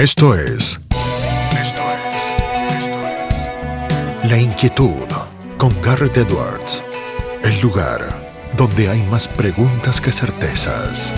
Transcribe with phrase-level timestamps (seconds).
[0.00, 0.80] Esto es.
[1.60, 2.24] Esto es.
[2.72, 4.30] Esto es.
[4.30, 5.06] La inquietud
[5.58, 6.82] con Garrett Edwards.
[7.44, 8.08] El lugar
[8.56, 11.12] donde hay más preguntas que certezas.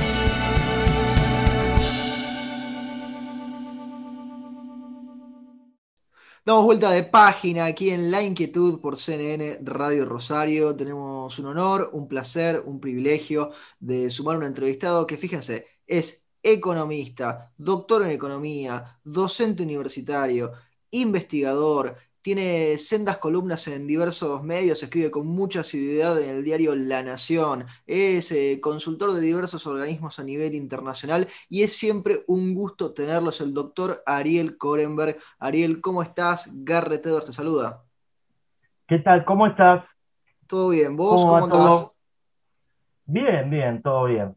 [6.45, 10.75] Damos vuelta de página aquí en La Inquietud por CNN Radio Rosario.
[10.75, 17.53] Tenemos un honor, un placer, un privilegio de sumar un entrevistado que, fíjense, es economista,
[17.57, 20.53] doctor en economía, docente universitario,
[20.91, 27.03] investigador, tiene sendas columnas en diversos medios, escribe con mucha asiduidad en el diario La
[27.03, 32.95] Nación, es eh, consultor de diversos organismos a nivel internacional y es siempre un gusto
[32.95, 35.19] tenerlos, el doctor Ariel Korenberg.
[35.41, 36.49] Ariel, ¿cómo estás?
[36.65, 37.83] Garrett Edwards te saluda.
[38.87, 39.25] ¿Qué tal?
[39.25, 39.85] ¿Cómo estás?
[40.47, 41.97] Todo bien, ¿vos ¿Cómo, cómo, andás?
[43.07, 44.37] Bien, bien, todo bien.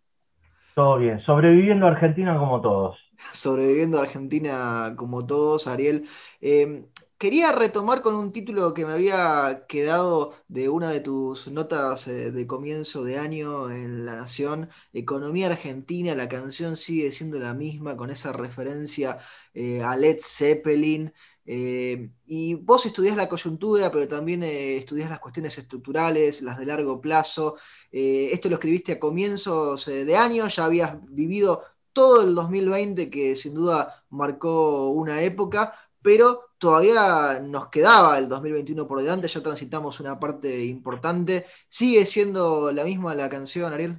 [0.75, 1.19] Todo bien.
[1.21, 2.97] Sobreviviendo a Argentina como todos.
[3.33, 6.07] Sobreviviendo a Argentina como todos, Ariel.
[6.41, 12.07] Eh, quería retomar con un título que me había quedado de una de tus notas
[12.07, 17.53] eh, de comienzo de año en La Nación, Economía Argentina, la canción sigue siendo la
[17.53, 19.19] misma, con esa referencia
[19.53, 21.13] eh, a Led Zeppelin.
[21.47, 26.65] Eh, y vos estudiás la coyuntura, pero también eh, estudiás las cuestiones estructurales, las de
[26.65, 27.57] largo plazo.
[27.97, 33.09] Eh, esto lo escribiste a comienzos eh, de año, ya habías vivido todo el 2020,
[33.09, 39.41] que sin duda marcó una época, pero todavía nos quedaba el 2021 por delante, ya
[39.41, 41.45] transitamos una parte importante.
[41.69, 43.97] ¿Sigue siendo la misma la canción, Ariel?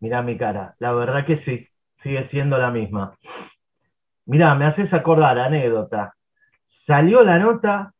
[0.00, 0.74] Mirá mi cara.
[0.80, 1.68] La verdad que sí,
[2.02, 3.16] sigue siendo la misma.
[4.24, 6.16] Mirá, me haces acordar, anécdota.
[6.88, 7.94] Salió la nota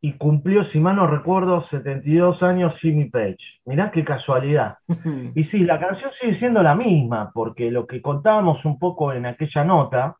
[0.00, 3.38] y cumplió, si mal no recuerdo, 72 años Jimmy Page.
[3.64, 4.78] Mirá qué casualidad.
[5.34, 9.26] Y sí, la canción sigue siendo la misma, porque lo que contábamos un poco en
[9.26, 10.16] aquella nota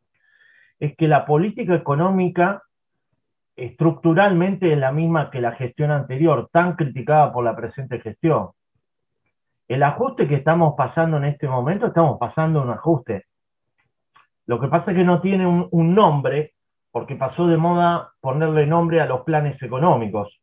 [0.79, 2.63] es que la política económica
[3.55, 8.49] estructuralmente es la misma que la gestión anterior, tan criticada por la presente gestión.
[9.67, 13.25] El ajuste que estamos pasando en este momento, estamos pasando un ajuste.
[14.45, 16.53] Lo que pasa es que no tiene un, un nombre,
[16.91, 20.39] porque pasó de moda ponerle nombre a los planes económicos.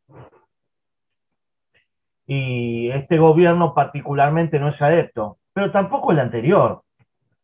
[2.25, 6.81] Y este gobierno particularmente no es adepto, pero tampoco el anterior,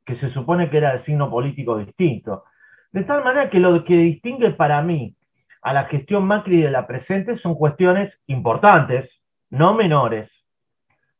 [0.05, 2.43] que se supone que era de signo político distinto.
[2.91, 5.15] De tal manera que lo que distingue para mí
[5.61, 9.09] a la gestión Macri de la presente son cuestiones importantes,
[9.49, 10.29] no menores,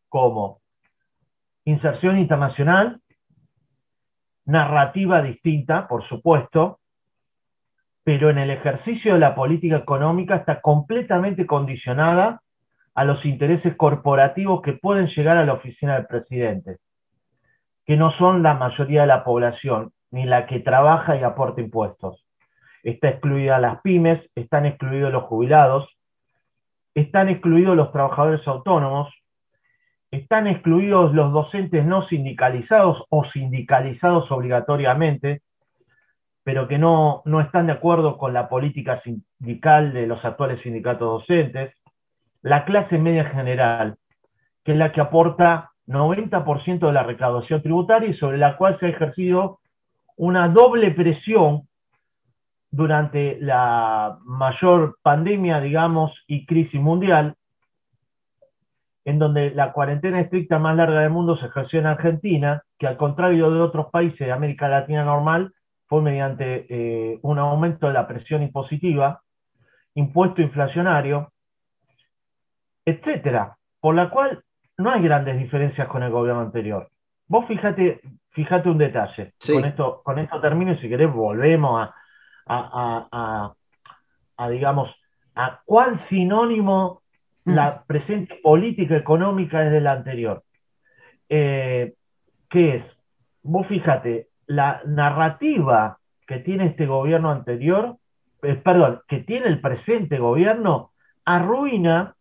[0.10, 0.60] como
[1.66, 3.00] inserción internacional,
[4.46, 6.80] narrativa distinta, por supuesto,
[8.04, 12.42] pero en el ejercicio de la política económica está completamente condicionada
[12.96, 16.78] a los intereses corporativos que pueden llegar a la oficina del presidente,
[17.86, 22.24] que no son la mayoría de la población, ni la que trabaja y aporta impuestos.
[22.84, 25.88] Está excluida las pymes, están excluidos los jubilados,
[26.94, 29.12] están excluidos los trabajadores autónomos,
[30.12, 35.42] están excluidos los docentes no sindicalizados o sindicalizados obligatoriamente,
[36.44, 41.22] pero que no, no están de acuerdo con la política sindical de los actuales sindicatos
[41.22, 41.74] docentes,
[42.42, 43.96] la clase media en general,
[44.64, 48.86] que es la que aporta 90% de la recaudación tributaria y sobre la cual se
[48.86, 49.60] ha ejercido
[50.18, 51.68] una doble presión
[52.72, 57.36] durante la mayor pandemia, digamos, y crisis mundial,
[59.06, 62.98] en donde la cuarentena estricta más larga del mundo se ejerció en Argentina, que al
[62.98, 65.54] contrario de otros países de América Latina normal,
[65.94, 69.22] fue mediante eh, un aumento de la presión impositiva,
[69.94, 71.32] impuesto inflacionario,
[72.84, 74.44] etcétera, por la cual
[74.80, 76.90] no hay grandes diferencias con el gobierno anterior.
[77.28, 79.54] Vos fíjate, fíjate un detalle, Sí.
[79.54, 81.94] con, esto, con esto termino y si querés volvemos a,
[82.48, 83.54] a, a- a-
[84.38, 84.90] a, digamos,
[85.36, 87.04] a cuál sinónimo
[87.46, 87.54] Mm.
[87.56, 90.42] la presente política económica es de la anterior.
[91.30, 91.94] Eh,
[92.50, 92.86] ¿Qué es?
[93.44, 95.98] Vos fíjate, la narrativa
[96.28, 97.98] que tiene este gobierno anterior,
[98.42, 100.92] eh, perdón, que tiene el presente gobierno,
[101.26, 102.16] arruina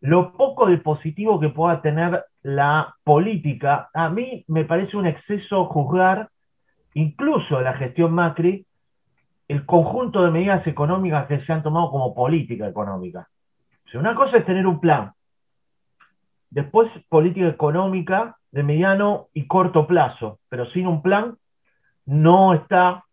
[0.00, 3.90] lo poco de positivo que pueda tener la política.
[3.92, 6.28] A mí me parece un exceso juzgar
[6.94, 8.66] incluso la gestión Macri,
[9.48, 13.28] el conjunto de medidas económicas que se han tomado como política económica.
[13.94, 15.12] Una cosa es tener un plan.
[16.50, 21.36] Después, política económica de mediano y corto plazo, pero sin un plan
[22.06, 23.04] no está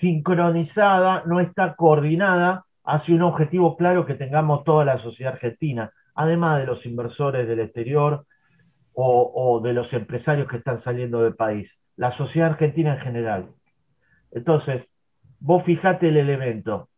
[0.00, 6.58] sincronizada, no está coordinada hacia un objetivo claro que tengamos toda la sociedad argentina, además
[6.58, 8.24] de los inversores del exterior
[9.00, 11.70] o, de los empresarios que están saliendo del país.
[11.96, 13.46] la sociedad argentina en general.
[14.32, 14.84] Entonces,
[15.40, 16.88] vos fijate el elemento.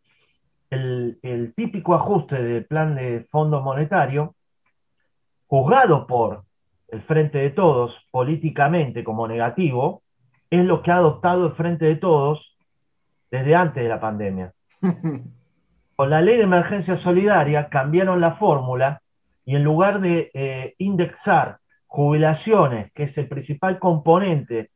[0.71, 4.35] El, el típico ajuste del plan de fondo monetario,
[5.51, 6.45] juzgado por
[6.89, 10.03] el Frente de Todos políticamente como negativo,
[10.49, 12.57] es lo que ha adoptado el Frente de Todos
[13.33, 14.53] desde antes de la pandemia.
[15.97, 19.03] Con la ley de emergencia solidaria cambiaron la fórmula
[19.45, 21.59] y en lugar de eh, indexar
[21.89, 24.71] jubilaciones, que es el principal componente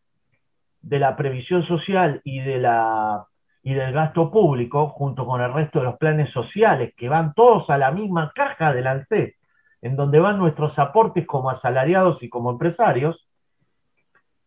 [0.82, 3.24] de la previsión social y, de la,
[3.62, 7.70] y del gasto público, junto con el resto de los planes sociales, que van todos
[7.70, 9.36] a la misma caja del ANSES,
[9.84, 13.28] en donde van nuestros aportes como asalariados y como empresarios,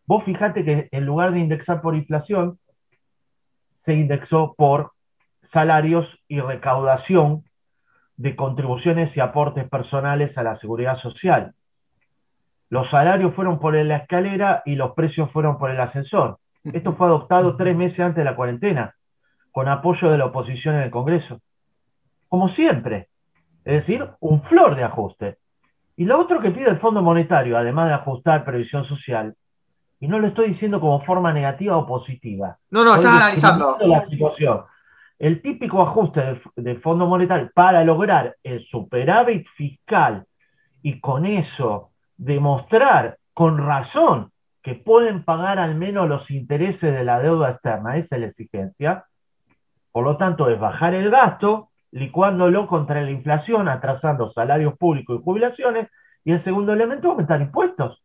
[0.04, 2.58] vos fijate que en lugar de indexar por inflación,
[3.84, 4.90] se indexó por
[5.52, 7.44] salarios y recaudación
[8.16, 11.54] de contribuciones y aportes personales a la seguridad social.
[12.68, 16.38] Los salarios fueron por la escalera y los precios fueron por el ascensor.
[16.64, 18.96] Esto fue adoptado tres meses antes de la cuarentena,
[19.52, 21.38] con apoyo de la oposición en el Congreso.
[22.28, 23.06] Como siempre.
[23.68, 25.36] Es decir, un flor de ajuste.
[25.94, 29.34] Y lo otro que pide el Fondo Monetario, además de ajustar previsión social,
[30.00, 32.56] y no lo estoy diciendo como forma negativa o positiva.
[32.70, 33.76] No, no, estás analizando.
[33.80, 34.62] La situación.
[35.18, 40.24] El típico ajuste del, Fondo Monetario para lograr el superávit fiscal
[40.80, 44.32] y con eso demostrar con razón
[44.62, 49.04] que pueden pagar al menos los intereses de la deuda externa, esa es la exigencia.
[49.92, 55.24] Por lo tanto, es bajar el gasto, licuándolo contra la inflación, atrasando salarios públicos y
[55.24, 55.88] jubilaciones,
[56.24, 58.02] y el segundo elemento, aumentar impuestos.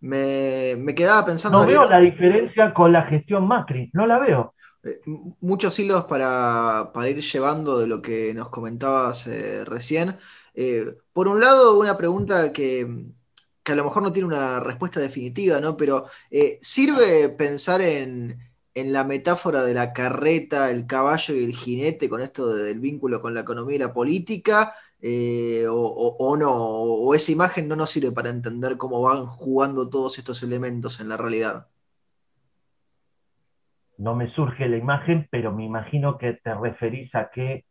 [0.00, 1.58] Me, me quedaba pensando.
[1.58, 4.54] No veo la diferencia con la gestión Macri, no la veo.
[4.84, 5.00] Eh,
[5.40, 10.16] muchos hilos para, ir llevando de lo que nos comentabas eh, recién.
[10.54, 12.86] Eh, por un lado, una pregunta que,
[13.64, 15.76] a lo mejor no tiene una respuesta definitiva, ¿no?
[15.76, 16.06] Pero
[16.60, 18.38] ¿sirve pensar en,
[18.74, 23.34] la metáfora de la carreta, el caballo y el jinete con esto del vínculo con
[23.34, 24.74] la economía y la política?
[25.04, 30.16] o, o, no, o esa imagen no nos sirve para entender cómo van jugando todos
[30.18, 31.66] estos elementos en la realidad
[34.02, 37.64] no me surge la imagen, pero me imagino que te referís a que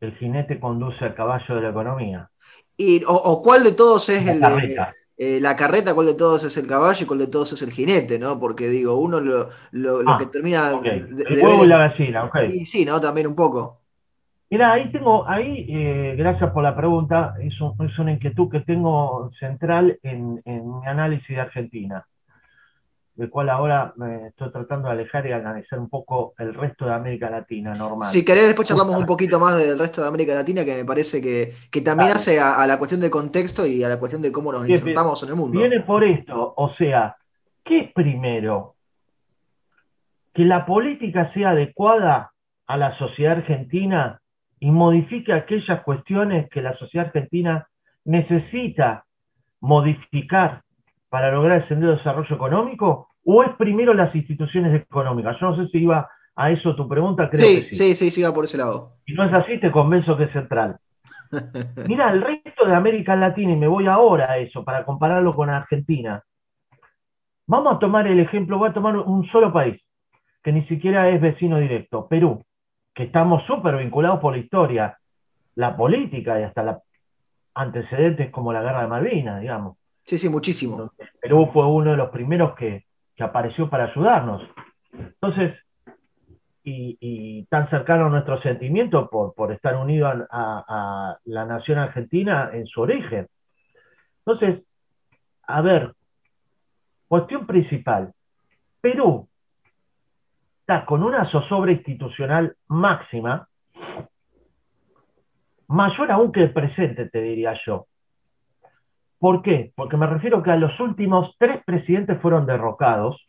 [0.00, 2.30] el jinete conduce al caballo de la economía.
[2.76, 4.94] Y, o, cuál de todos es la el, carreta.
[5.20, 7.72] Eh, la carreta, cuál de todos es el caballo y cuál de todos es el
[7.72, 8.38] jinete, ¿no?
[8.38, 10.70] Porque digo, uno lo, lo, ah, que termina.
[10.80, 12.36] el huevo y la gallina, ok.
[12.50, 13.00] Y sí, ¿no?
[13.00, 13.80] También un poco.
[14.48, 19.30] Mira, ahí tengo, ahí, eh, gracias por la pregunta, es, es, una inquietud que tengo
[19.40, 22.06] central en, en mi análisis de Argentina
[23.18, 26.94] del cual ahora me estoy tratando de alejar y analizar un poco el resto de
[26.94, 28.08] América Latina normal.
[28.08, 31.20] Si querés, después charlamos un poquito más del resto de América Latina, que me parece
[31.20, 34.68] que, también hace a, la cuestión del contexto y a la cuestión de cómo nos
[34.68, 35.58] insertamos en el mundo.
[35.58, 37.16] Viene por esto, o sea,
[37.64, 38.76] ¿qué es primero?
[40.32, 42.30] Que la política sea adecuada
[42.68, 44.20] a la sociedad argentina
[44.60, 47.66] y modifique aquellas cuestiones que la sociedad argentina
[48.04, 49.06] necesita
[49.58, 50.62] modificar
[51.08, 53.07] para lograr el sendero de desarrollo económico?
[53.30, 55.36] ¿O es primero las instituciones económicas?
[55.38, 57.94] Yo no sé si iba a eso tu pregunta, creo sí, que sí.
[57.94, 58.94] Sí, sí, iba por ese lado.
[59.04, 60.78] Si no es así, te convenzo que es central.
[61.86, 65.50] Mira, el resto de América Latina, y me voy ahora a eso, para compararlo con
[65.50, 66.22] Argentina.
[67.46, 69.78] Vamos a tomar el ejemplo, voy a tomar un solo país,
[70.42, 72.42] que ni siquiera es vecino directo, Perú,
[72.94, 74.98] que estamos súper vinculados por la historia,
[75.56, 76.76] la política y hasta los
[77.52, 79.76] antecedentes como la guerra de Malvinas, digamos.
[80.02, 80.92] Sí, sí, muchísimo.
[81.20, 82.87] Perú fue uno de los primeros que,
[83.24, 84.42] apareció para ayudarnos.
[84.92, 85.54] Entonces,
[86.70, 92.80] y, tan cercano a nuestro sentimiento por, estar unido a, la nación argentina en su
[92.80, 93.28] origen.
[94.24, 94.64] Entonces,
[95.46, 95.94] a ver,
[97.08, 98.12] cuestión principal.
[98.80, 99.28] Perú
[100.60, 103.48] está con una zozobra institucional máxima,
[105.68, 107.87] mayor aún que el presente, te diría yo.
[109.18, 109.72] ¿Por qué?
[109.74, 113.28] Porque me refiero que a los últimos tres presidentes fueron derrocados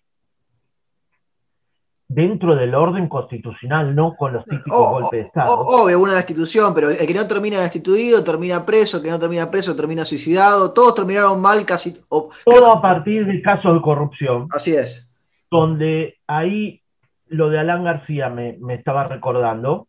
[2.07, 5.51] dentro del orden constitucional, no con los típicos golpes de Estado.
[5.51, 9.49] obvio, una destitución, pero el que no termina destituido termina preso, el que no termina
[9.49, 12.01] preso termina suicidado, todos terminaron mal casi.
[12.09, 14.47] Todo a partir del caso de corrupción.
[14.51, 15.07] Así es.
[15.51, 16.81] Donde ahí
[17.27, 19.87] lo de Alan García me, me estaba recordando.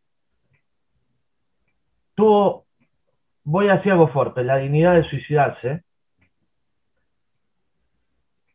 [2.14, 2.66] Tuvo,
[3.45, 5.85] voy a decir algo fuerte, la dignidad de suicidarse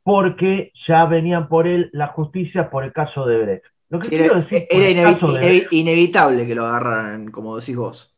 [0.06, 3.66] porque ya venían por él la justicia por el caso de Brecht.
[3.90, 8.16] Lo que era, decir era inevitable que lo agarraran, como decís vos.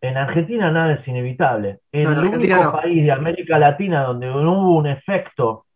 [0.00, 1.80] En Argentina nada es inevitable.
[1.92, 5.66] En el único país de América Latina donde no hubo un efecto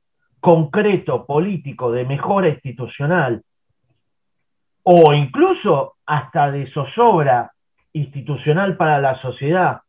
[0.41, 3.43] concreto político de mejora institucional
[4.85, 7.53] o incluso hasta de zozobra
[7.93, 9.83] institucional para la sociedad,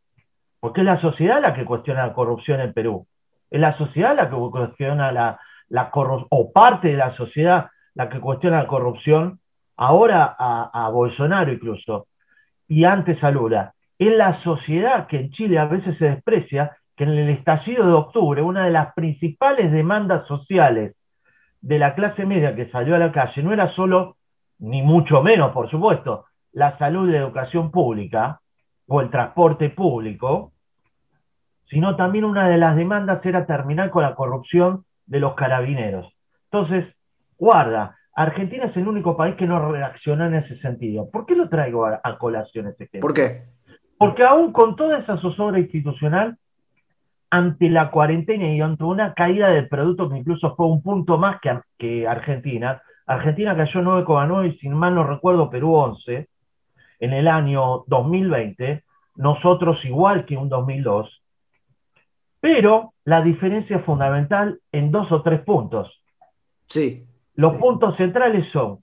[0.60, 3.06] porque es la sociedad la que cuestiona la corrupción en Perú,
[3.52, 8.08] es la sociedad la que cuestiona la, la corrupción, o parte de la sociedad la
[8.08, 9.40] que cuestiona la corrupción,
[9.76, 12.06] ahora a, a Bolsonaro incluso,
[12.66, 13.74] y antes a Lula.
[13.98, 17.92] Es la sociedad que en Chile a veces se desprecia, que en el estallido de
[17.92, 20.96] octubre, una de las principales demandas sociales
[21.60, 24.16] de la clase media que salió a la calle no era solo,
[24.60, 28.40] ni mucho menos, por supuesto, la salud y la educación pública
[28.88, 30.51] o el transporte público,
[31.72, 36.06] sino también una de las demandas era terminar con la corrupción de los carabineros.
[36.50, 36.84] Entonces,
[37.38, 41.10] guarda, Argentina es el único país que no reacciona en ese sentido.
[41.10, 43.00] ¿Por qué lo traigo a, colación este tema?
[43.00, 43.44] ¿Por qué?
[43.96, 46.36] Porque aún con toda esa zozobra institucional,
[47.30, 51.40] ante la cuarentena y ante una caída del producto que incluso fue un punto más
[51.40, 56.28] que, que Argentina, Argentina cayó 9,9 y sin mal no recuerdo Perú 11,
[57.00, 58.84] en el año 2020,
[59.16, 61.21] nosotros igual que un 2002,
[62.42, 66.02] pero la diferencia es fundamental en dos o tres puntos.
[66.66, 67.06] Sí.
[67.36, 68.80] Los puntos centrales son,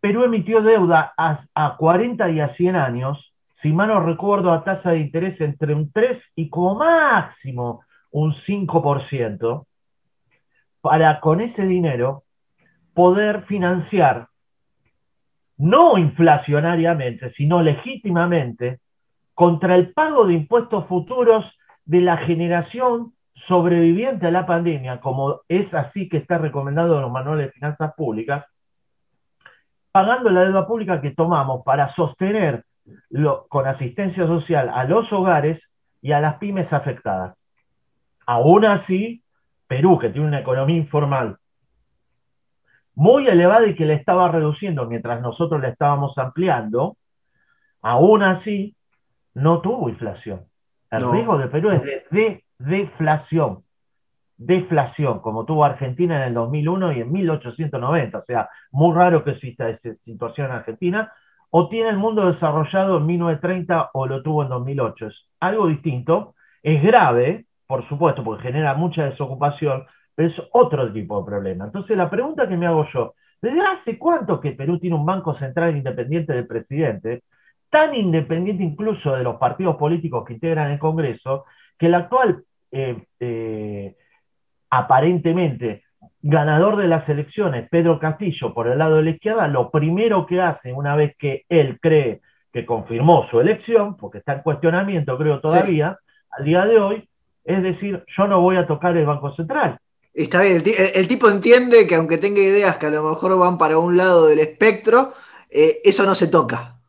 [0.00, 4.62] Perú emitió deuda a, a 40 y a 100 años, si mal no recuerdo, a
[4.62, 7.82] tasa de interés entre un 3 y como máximo
[8.12, 9.66] un 5%,
[10.82, 12.22] para con ese dinero
[12.94, 14.28] poder financiar
[15.56, 18.78] no inflacionariamente, sino legítimamente,
[19.34, 21.44] contra el pago de impuestos futuros
[21.90, 23.14] de la generación
[23.48, 27.94] sobreviviente a la pandemia, como es así que está recomendado en los manuales de finanzas
[27.96, 28.46] públicas,
[29.90, 32.64] pagando la deuda pública que tomamos para sostener
[33.48, 35.60] con asistencia social a los hogares
[36.00, 37.36] y a las pymes afectadas.
[38.24, 39.24] Aún así,
[39.66, 41.38] Perú, que tiene una economía informal
[42.94, 46.96] muy elevada y que le estaba reduciendo mientras nosotros le estábamos ampliando,
[47.82, 48.76] aún así
[49.34, 50.49] no tuvo inflación.
[50.90, 53.62] El riesgo de Perú es de, deflación.
[54.36, 58.18] Deflación, como tuvo Argentina en el 2001 y en 1890.
[58.18, 61.12] O sea, muy raro que exista esa situación en Argentina.
[61.50, 65.06] O tiene el mundo desarrollado en 1930 o lo tuvo en 2008.
[65.06, 66.34] Es algo distinto.
[66.62, 69.84] Es grave, por supuesto, porque genera mucha desocupación,
[70.16, 71.64] es otro tipo de problema.
[71.64, 75.34] Entonces, la pregunta que me hago yo, ¿desde hace cuánto que Perú tiene un banco
[75.38, 77.22] central independiente del presidente,
[77.70, 81.44] tan independiente incluso de los partidos políticos que integran el Congreso,
[81.78, 83.94] que el actual, eh, eh,
[84.70, 85.84] aparentemente,
[86.22, 90.40] ganador de las elecciones, Pedro Castillo, por el lado de la izquierda, lo primero que
[90.40, 92.20] hace una vez que él cree
[92.52, 95.98] que confirmó su elección, porque está en cuestionamiento, creo todavía,
[96.30, 97.08] al día de hoy,
[97.44, 99.78] es decir, yo no voy a tocar el Banco Central.
[100.12, 100.62] Está bien,
[100.94, 104.26] el, tipo entiende que aunque tenga ideas que a lo mejor van para un lado
[104.26, 105.14] del espectro,
[105.48, 106.79] eh, eso no se toca.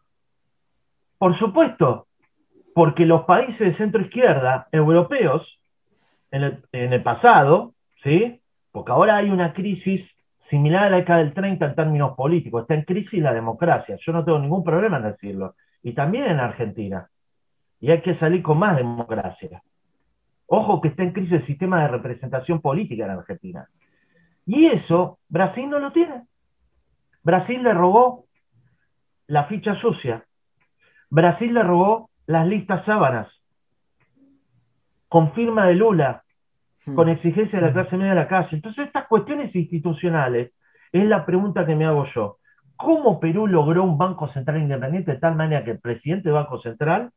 [1.22, 2.08] Por supuesto,
[2.74, 5.60] porque los países de centro izquierda europeos,
[6.32, 8.42] en el, pasado, ¿sí?
[8.72, 10.02] porque ahora hay una crisis
[10.50, 14.14] similar a la década del 30 en términos políticos, está en crisis la democracia, yo
[14.14, 17.08] no tengo ningún problema en decirlo, y también en Argentina,
[17.80, 19.62] y hay que salir con más democracia.
[20.48, 23.68] Ojo que está en crisis el sistema de representación política en Argentina.
[24.48, 26.24] Y eso Brasil no lo tiene.
[27.22, 28.26] Brasil le robó
[29.28, 30.26] la ficha sucia.
[31.12, 33.28] Brasil le robó las listas sábanas.
[35.10, 36.24] Con firma de Lula,
[36.86, 36.96] hmm.
[36.96, 38.56] con exigencia de la clase media de la calle.
[38.56, 40.54] Entonces, estas cuestiones institucionales
[40.94, 42.38] es la pregunta que me hago yo.
[42.78, 46.62] ¿Cómo Perú logró un Banco Central independiente de tal manera que el presidente del Banco
[46.62, 47.12] Central,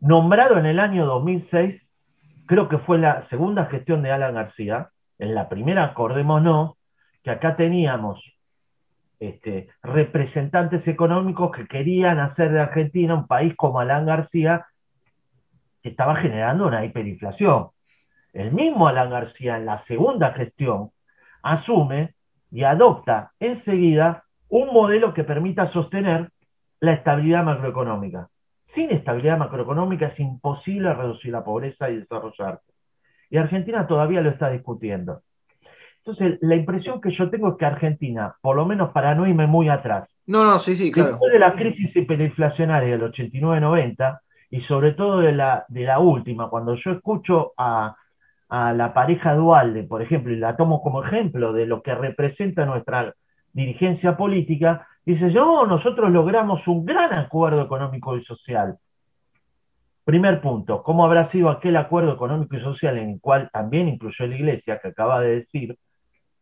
[0.00, 1.80] nombrado en el año 2006,
[2.46, 6.76] creo que fue la segunda gestión de Alan García, en la primera, acordémonos,
[7.22, 8.20] que acá teníamos
[9.26, 14.66] este, representantes económicos que querían hacer de Argentina un país como Alan García,
[15.82, 17.68] que estaba generando una hiperinflación.
[18.32, 20.90] El mismo Alan García en la segunda gestión
[21.42, 22.14] asume
[22.50, 26.30] y adopta enseguida un modelo que permita sostener
[26.80, 28.28] la estabilidad macroeconómica
[28.74, 32.72] sin estabilidad macroeconómica es imposible reducir la pobreza y desarrollarse.
[33.30, 35.22] Y Argentina todavía lo está discutiendo.
[36.06, 39.46] Entonces, la impresión que yo tengo es que Argentina, por lo menos para no irme
[39.46, 41.10] muy atrás, no, no, sí, sí, claro.
[41.10, 44.20] Después de la crisis hiperinflacionaria del 89-90
[44.50, 47.94] y sobre todo de la, de la última, cuando yo escucho a,
[48.48, 52.64] a la pareja Dualde, por ejemplo, y la tomo como ejemplo de lo que representa
[52.64, 53.14] nuestra
[53.52, 58.78] dirigencia política, Dice, yo, nosotros logramos un gran acuerdo económico y social.
[60.04, 64.26] Primer punto, ¿cómo habrá sido aquel acuerdo económico y social en el cual también incluyó
[64.26, 65.76] la Iglesia, que acaba de decir,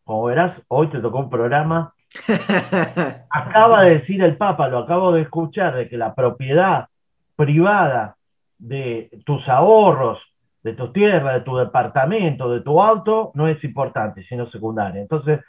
[0.04, 1.94] como verás, hoy te tocó un programa,
[3.30, 6.88] acaba de decir el Papa, lo acabo de escuchar, de que la propiedad
[7.36, 8.16] privada
[8.58, 10.18] de tus ahorros,
[10.62, 15.00] de tu tierra, de tu departamento, de tu auto, no es importante, sino secundaria.
[15.00, 15.40] Entonces,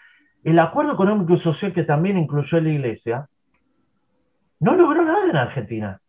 [0.44, 3.28] el acuerdo económico y social que también incluyó la Iglesia,
[4.60, 6.00] no logró nada en Argentina.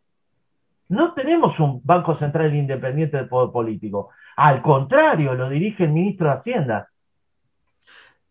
[0.89, 4.11] No tenemos un Banco Central independiente del poder político.
[4.37, 6.89] Al contrario, lo dirige el ministro de Hacienda.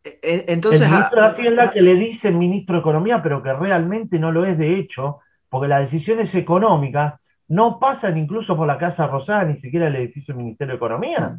[0.04, 3.42] E, e, entonces, el ministro de Hacienda que le dice el ministro de Economía, pero
[3.42, 5.20] que realmente no lo es de hecho,
[5.50, 10.34] porque las decisiones económicas no pasan incluso por la Casa Rosada, ni siquiera el edificio
[10.34, 11.38] del Ministerio de Economía,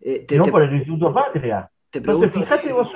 [0.00, 1.68] eh, sino por el Instituto Patria.
[1.90, 2.88] Te Entonces, fíjate vos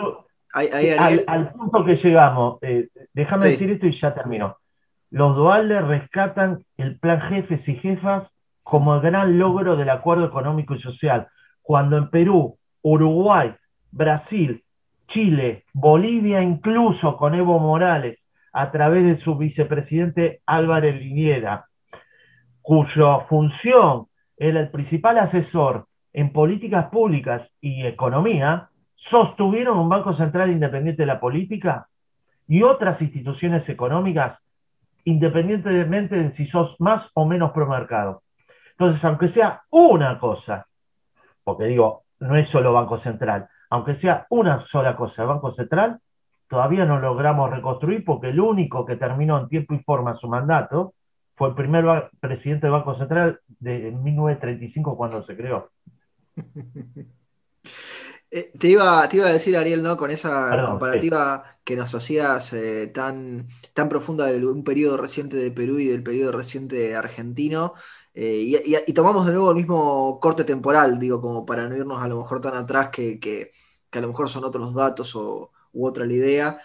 [0.52, 4.56] al, punto que llegamos, eh, déjame decir esto y ya termino.
[5.10, 8.24] Los duales rescatan el plan jefes y jefas
[8.62, 11.28] como el gran logro del acuerdo económico y social,
[11.62, 13.54] cuando en Perú, Uruguay,
[13.90, 14.62] Brasil,
[15.08, 18.18] Chile, Bolivia, incluso con Evo Morales,
[18.52, 21.66] a través de su vicepresidente Álvarez Liniera,
[22.62, 28.68] cuya función era el principal asesor en políticas públicas y economía,
[29.10, 31.86] sostuvieron un Banco Central independiente de la política
[32.46, 34.38] y otras instituciones económicas
[35.04, 38.22] independientemente de si sos más o menos promercado.
[38.72, 40.66] Entonces, aunque sea una cosa,
[41.44, 46.00] porque digo, no es solo Banco Central, aunque sea una sola cosa el Banco Central,
[46.48, 50.94] todavía no logramos reconstruir porque el único que terminó en tiempo y forma su mandato
[51.36, 55.70] fue el primer presidente del Banco Central de 1935 cuando se creó.
[58.30, 59.96] Eh, te, iba, te iba a decir, Ariel, ¿no?
[59.96, 65.50] Con esa comparativa que nos hacías eh, tan, tan profunda de un periodo reciente de
[65.50, 67.72] Perú y del periodo reciente argentino.
[68.20, 72.08] Eh, y, tomamos de nuevo el mismo corte temporal, digo, como para no irnos a
[72.08, 73.52] lo mejor tan atrás que, que,
[73.92, 76.60] a lo mejor son otros datos o, u otra la idea.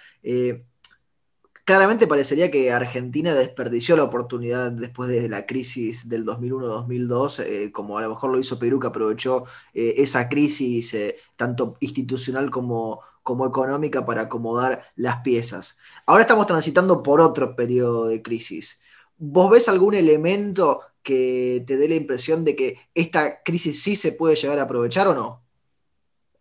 [1.66, 7.98] Claramente parecería que Argentina desperdició la oportunidad después de la crisis del 2001-2002, eh, como
[7.98, 13.00] a lo mejor lo hizo Perú, que aprovechó eh, esa crisis eh, tanto institucional como,
[13.24, 15.78] como económica para acomodar las piezas.
[16.06, 18.82] Ahora estamos transitando por otro periodo de crisis.
[19.18, 24.14] ¿Vos ves algún elemento que te dé la impresión de que esta crisis sí se
[24.14, 25.44] puede llegar a aprovechar o no?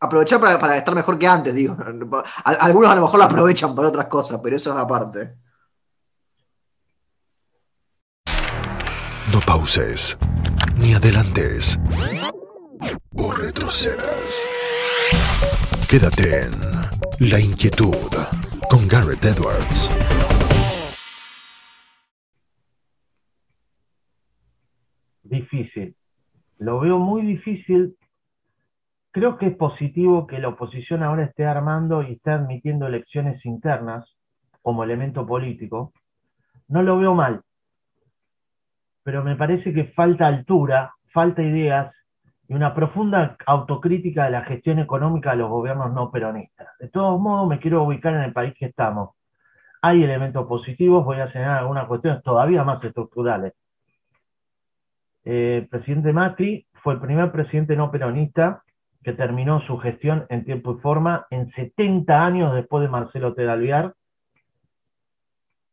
[0.03, 1.77] aprovechar para, estar mejor que antes, digo.
[2.45, 5.35] Algunos a lo mejor lo aprovechan para otras cosas, pero eso es aparte.
[9.33, 10.19] No pauses,
[10.77, 11.79] ni adelantes,
[13.17, 14.43] o retrocedas.
[15.89, 18.11] Quédate en La Inquietud
[18.69, 19.89] con Garrett Edwards.
[25.33, 25.97] Difícil.
[26.59, 27.97] Lo veo muy difícil
[29.13, 34.07] Creo que es positivo que la oposición ahora esté armando y esté admitiendo elecciones internas
[34.63, 35.93] como elemento político.
[36.69, 37.43] No lo veo mal,
[39.03, 41.95] pero me parece que falta altura, falta ideas
[42.49, 46.69] y una profunda autocrítica de la gestión económica de los gobiernos no peronistas.
[46.79, 49.11] De todos modos, me quiero ubicar en el país que estamos.
[49.83, 53.53] Hay elementos positivos, voy a señalar algunas cuestiones todavía más estructurales.
[55.25, 58.63] El eh, presidente Macri fue el primer presidente no peronista
[59.05, 63.95] que terminó su gestión en tiempo y forma en 70 años después de Marcelo Tedalviar,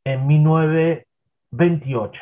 [0.03, 2.19] en 1928.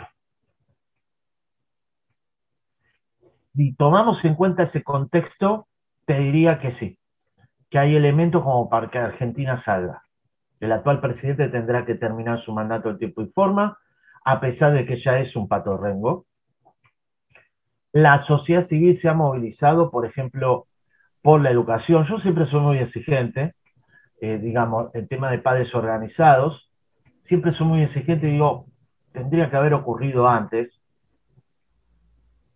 [3.55, 5.67] Si tomamos en cuenta ese contexto,
[6.05, 6.97] te diría que sí,
[7.69, 10.03] que hay elementos como para que Argentina salga.
[10.59, 13.77] El actual presidente tendrá que terminar su mandato en tiempo y forma,
[14.25, 16.25] a pesar de que ya es un pato rengo.
[17.93, 20.67] La sociedad civil se ha movilizado, por ejemplo,
[21.21, 22.05] por la educación.
[22.07, 23.53] Yo siempre soy muy exigente,
[24.21, 26.69] eh, digamos, el tema de padres organizados,
[27.27, 28.65] siempre soy muy exigente y digo,
[29.11, 30.73] tendría que haber ocurrido antes.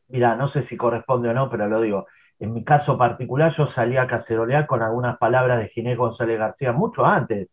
[0.07, 2.07] Mira, no sé si corresponde o no, pero lo digo.
[2.39, 6.71] En mi caso particular, yo salí a cacerolear con algunas palabras de Ginés González García
[6.71, 7.49] mucho antes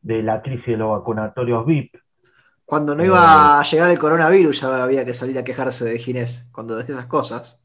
[0.00, 1.96] de la crisis de los vacunatorios VIP.
[2.68, 5.98] Cuando no iba eh, a llegar el coronavirus ya había que salir a quejarse de
[5.98, 7.64] Ginés, cuando de esas cosas.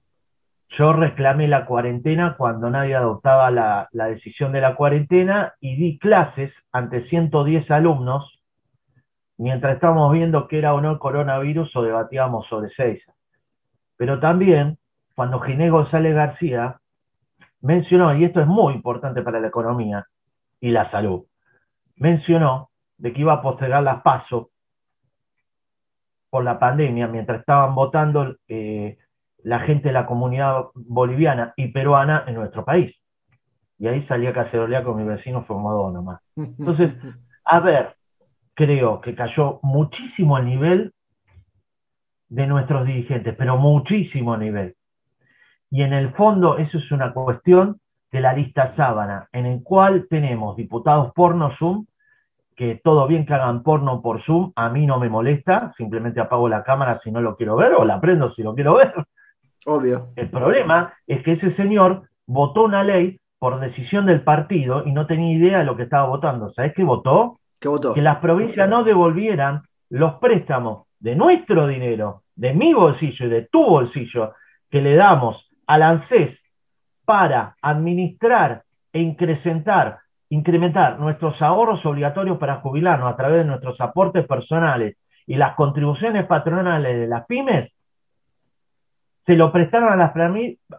[0.78, 6.54] Yo reclamé la cuarentena cuando nadie adoptaba la, decisión de la cuarentena y di clases
[6.72, 8.42] ante 110 alumnos
[9.38, 13.04] mientras estábamos viendo qué era o no el coronavirus o debatíamos sobre seis.
[13.98, 14.78] Pero también,
[15.16, 16.80] cuando Ginés González García
[17.60, 20.08] mencionó, y esto es muy importante para la economía
[20.62, 21.26] y la salud,
[21.98, 24.53] mencionó de que iba a postergar las pasos
[26.34, 28.98] por la pandemia, mientras estaban votando eh,
[29.44, 32.92] la gente de la comunidad boliviana y peruana en nuestro país.
[33.78, 36.22] Y ahí salía a cacerolear con mi vecino Formado nomás.
[36.36, 36.92] Entonces,
[37.46, 37.94] a ver,
[38.56, 40.94] creo que cayó muchísimo el nivel
[42.30, 44.74] de nuestros dirigentes, pero muchísimo nivel.
[45.70, 47.80] Y en el fondo eso es una cuestión
[48.12, 51.86] de la lista sábana, en el cual tenemos diputados porno Zoom,
[52.56, 56.50] que todo bien que hagan porno por Zoom, a mí no me molesta, simplemente apago
[56.50, 58.94] la cámara si no lo quiero ver o la prendo si lo quiero ver.
[59.66, 60.08] Obvio.
[60.16, 65.06] El problema es que ese señor votó una ley por decisión del partido y no
[65.06, 66.52] tenía idea de lo que estaba votando.
[66.54, 67.40] ¿Sabes qué votó?
[67.60, 67.94] ¿Qué votó?
[67.94, 73.48] Que las provincias no devolvieran los préstamos de nuestro dinero, de mi bolsillo y de
[73.52, 74.34] tu bolsillo,
[74.70, 76.38] que le damos al ANSES
[77.06, 78.64] para administrar
[78.94, 80.00] e incrementar,
[80.34, 86.26] incrementar nuestros ahorros obligatorios para jubilarnos a través de nuestros aportes personales y las contribuciones
[86.26, 87.72] patronales de las pymes,
[89.28, 90.12] se lo prestaron a las,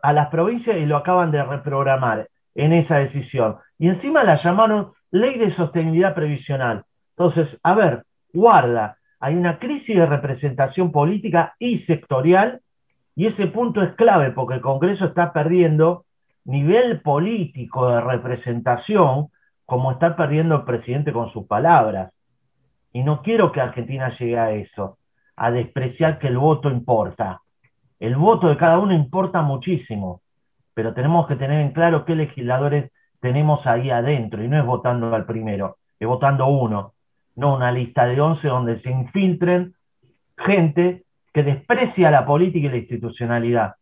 [0.02, 3.56] a las provincias y lo acaban de reprogramar en esa decisión.
[3.78, 6.82] Y encima la llamaron ley de sostenibilidad previsional.
[7.16, 12.60] Entonces, a ver, guarda, hay una crisis de representación política y sectorial
[13.14, 16.04] y ese punto es clave porque el Congreso está perdiendo
[16.44, 19.28] nivel político de representación
[19.66, 22.12] como está perdiendo el presidente con sus palabras.
[22.92, 24.98] Y no quiero que Argentina llegue a eso,
[25.37, 27.40] a despreciar que el voto importa.
[27.98, 30.20] El voto de cada uno importa muchísimo,
[30.74, 35.14] pero tenemos que tener en claro qué legisladores tenemos ahí adentro, y no es votando
[35.14, 36.92] al primero, es votando uno,
[37.37, 39.74] no una lista de once donde se infiltren
[40.37, 43.74] gente que desprecia la política y la institucionalidad,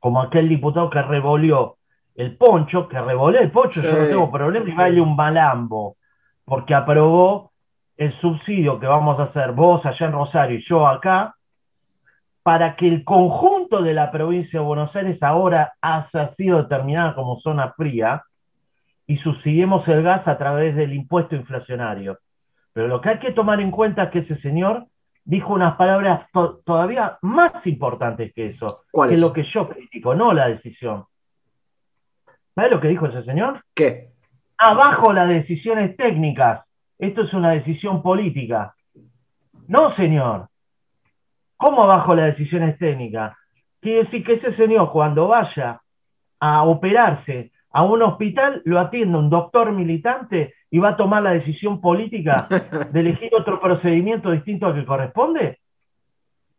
[0.00, 1.76] como aquel diputado que revolvió
[2.14, 5.96] el poncho, que revolvió el poncho, yo no tengo problema, y vale un malambo,
[6.44, 7.52] porque aprobó
[7.96, 11.34] el subsidio que vamos a hacer vos allá en Rosario y yo acá,
[12.42, 17.40] para que el conjunto de la provincia de Buenos Aires ahora haya sido determinada como
[17.40, 18.22] zona fría
[19.06, 22.18] y subsidiemos el gas a través del impuesto inflacionario.
[22.72, 24.86] Pero lo que hay que tomar en cuenta es que ese señor
[25.24, 26.26] dijo unas palabras
[26.64, 29.20] todavía más importantes que eso, que es?
[29.20, 31.04] lo que yo critico, no la decisión.
[32.54, 33.62] ¿Sabes lo que dijo ese señor?
[33.74, 34.10] ¿Qué?
[34.58, 36.64] Abajo las decisiones técnicas.
[36.98, 38.74] Esto es una decisión política.
[39.66, 40.48] No, señor.
[41.56, 43.36] ¿Cómo abajo las decisiones técnicas?
[43.80, 45.80] Quiere decir que ese señor cuando vaya
[46.40, 51.32] a operarse a un hospital lo atiende un doctor militante y va a tomar la
[51.32, 52.46] decisión política
[52.92, 55.58] de elegir otro procedimiento distinto al que corresponde?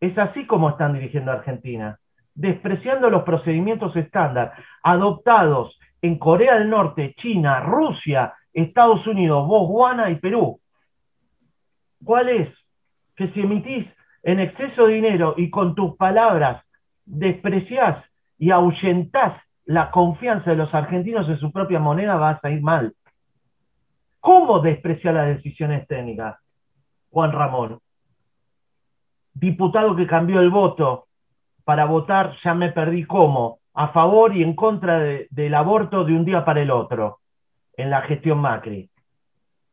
[0.02, 1.98] Es así como están dirigiendo a Argentina,
[2.34, 4.54] despreciando los procedimientos estándar
[4.84, 10.60] adoptados en Corea del Norte, China, Rusia, Estados Unidos, Botswana y Perú.
[12.04, 12.50] ¿Cuál es?
[13.16, 13.88] Que si emitís
[14.22, 16.64] en exceso de dinero y con tus palabras
[17.06, 18.06] despreciás
[18.38, 22.94] y ahuyentás la confianza de los argentinos en su propia moneda, vas a ir mal.
[24.20, 26.38] ¿Cómo despreciar las decisiones técnicas?
[27.10, 27.80] Juan Ramón,
[29.34, 31.08] diputado que cambió el voto
[31.64, 36.26] para votar, ya me perdí cómo, a favor y en contra del aborto de un
[36.26, 37.20] día para el otro,
[37.76, 38.90] en la gestión Macri.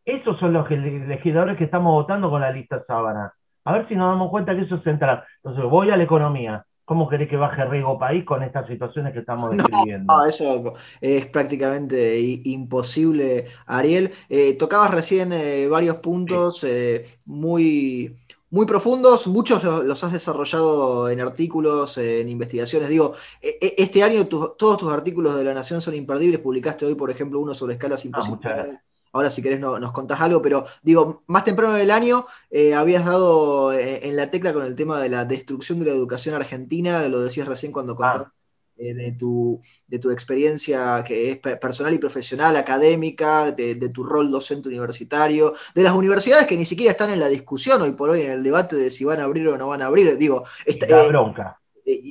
[0.05, 3.33] Esos son los legisladores que estamos votando con la lista sábana.
[3.65, 5.23] A ver si nos damos cuenta que eso es central.
[5.37, 6.67] Entonces, voy a la economía.
[6.85, 10.13] ¿Cómo querés que baje riesgo país con estas situaciones que estamos describiendo?
[10.13, 14.11] No, eso es prácticamente imposible, Ariel.
[14.29, 18.19] Eh, tocabas recién eh, varios puntos eh, muy,
[18.53, 22.91] muy profundos, muchos los, has desarrollado en artículos, en investigaciones.
[22.91, 26.39] Digo, e, e, este año todos tus artículos de La Nación son imperdibles.
[26.39, 28.79] Publicaste hoy, por ejemplo, uno sobre escalas ah, imposibles.
[29.11, 33.73] Ahora si querés nos contás algo, pero digo, más temprano del año eh, habías dado
[33.73, 37.21] eh, en la tecla con el tema de la destrucción de la educación argentina, lo
[37.21, 38.42] decías recién cuando contaste ah.
[38.77, 44.31] Eh, de, tu, de tu experiencia que es personal y profesional, académica, de, tu rol
[44.31, 48.23] docente universitario, de las universidades que ni siquiera están en la discusión hoy por hoy
[48.23, 50.17] en el debate de si van a abrir o no van a abrir.
[50.17, 50.45] Digo,
[50.89, 51.61] la bronca.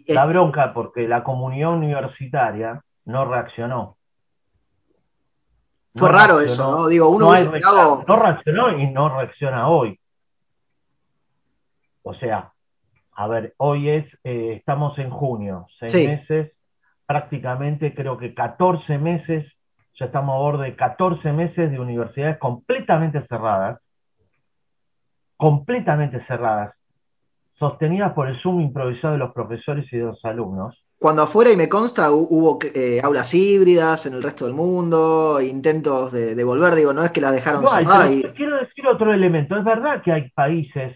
[0.08, 3.98] la bronca porque la comunidad universitaria no reaccionó.
[5.96, 6.88] Fue raro eso, ¿no?
[6.88, 10.00] Digo, uno no, no reaccionó y no reacciona hoy.
[12.04, 12.52] O sea,
[13.14, 16.52] a ver, hoy es, eh, estamos en junio, seis meses,
[17.06, 19.46] prácticamente creo que 14 meses,
[20.00, 23.80] ya estamos a borde de 14 meses de universidades completamente cerradas,
[25.38, 26.74] completamente cerradas,
[27.60, 31.58] sostenidas por el Zoom improvisado de los profesores y de los alumnos, cuando afuera, y
[31.58, 36.94] me consta, hubo eh, aulas híbridas en el resto del mundo, intentos de, volver, digo,
[36.94, 37.72] no es que las dejaron no,
[38.36, 40.96] Quiero decir otro elemento, es verdad que hay países,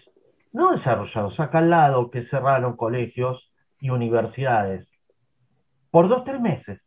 [0.56, 4.88] no desarrollados, acá al lado, que cerraron colegios y universidades
[5.90, 6.80] por dos, tres meses,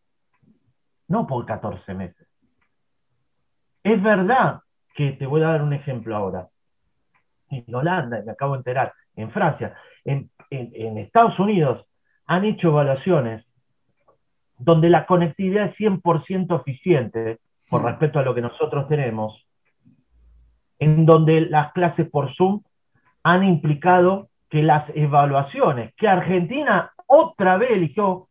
[1.08, 2.28] no por 14 meses.
[3.84, 4.62] Es verdad
[4.96, 6.48] que te voy a dar un ejemplo ahora.
[7.52, 10.32] En Holanda, me acabo de enterar, en Francia, en,
[10.98, 11.86] Estados Unidos
[12.26, 13.46] han hecho evaluaciones
[14.58, 17.38] donde la conectividad es 100% eficiente
[17.70, 17.86] con mm.
[17.86, 19.46] respecto a lo que nosotros tenemos,
[20.80, 22.64] en donde las clases por Zoom
[23.34, 28.28] han implicado que las evaluaciones que Argentina otra vez eligió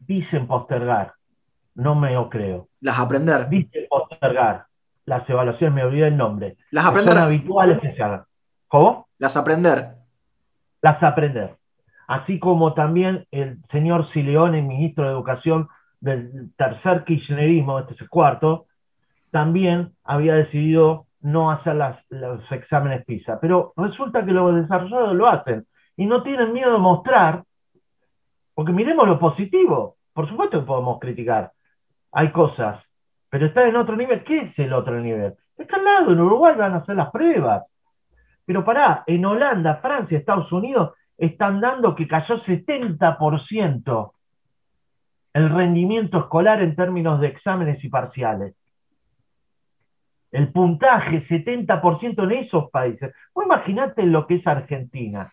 [0.00, 1.14] dicen postergar.
[1.74, 2.68] No me lo creo.
[2.80, 3.48] Las aprender.
[3.48, 4.66] Dicen postergar.
[5.04, 6.56] Las evaluaciones, me olvidé el nombre.
[6.70, 7.14] Las aprender.
[7.14, 8.24] Son habituales que se hagan.
[8.68, 9.08] ¿Cómo?
[9.18, 9.94] Las aprender.
[10.80, 11.56] Las aprender.
[12.08, 15.68] Así como también el señor Sileone, ministro de Educación
[16.00, 18.66] del tercer kirchnerismo, este es el cuarto,
[19.30, 21.76] también había decidido no hacer
[22.10, 23.38] los exámenes PISA.
[23.40, 27.44] Pero resulta que los desarrollados lo hacen y no tienen miedo de mostrar,
[28.54, 29.96] porque miremos lo positivo.
[30.12, 31.52] Por supuesto que podemos criticar.
[32.12, 32.82] Hay cosas,
[33.30, 34.22] pero está en otro nivel.
[34.24, 35.34] ¿Qué es el otro nivel?
[35.56, 37.64] Está al lado, en Uruguay van a hacer las pruebas.
[38.44, 44.12] Pero pará, en Holanda, Francia, Estados Unidos están dando que cayó 70%
[45.34, 48.54] el rendimiento escolar en términos de exámenes y parciales
[50.32, 53.14] el puntaje, 70% en esos países.
[53.34, 55.30] Vos imaginate lo que es Argentina.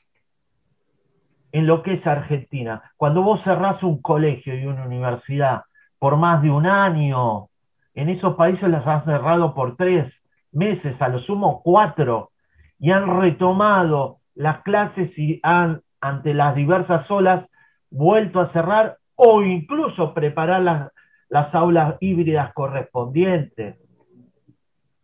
[1.53, 2.83] En lo que es Argentina.
[2.97, 5.63] Cuando vos cerrás un colegio y una universidad
[5.97, 7.47] por más de un año,
[7.95, 10.13] en esos países las han cerrado por tres
[10.51, 12.31] meses, a lo sumo cuatro,
[12.77, 17.45] y han retomado las clases y han, ante las diversas olas,
[17.89, 20.91] vuelto a cerrar o incluso preparar
[21.29, 23.77] las aulas híbridas correspondientes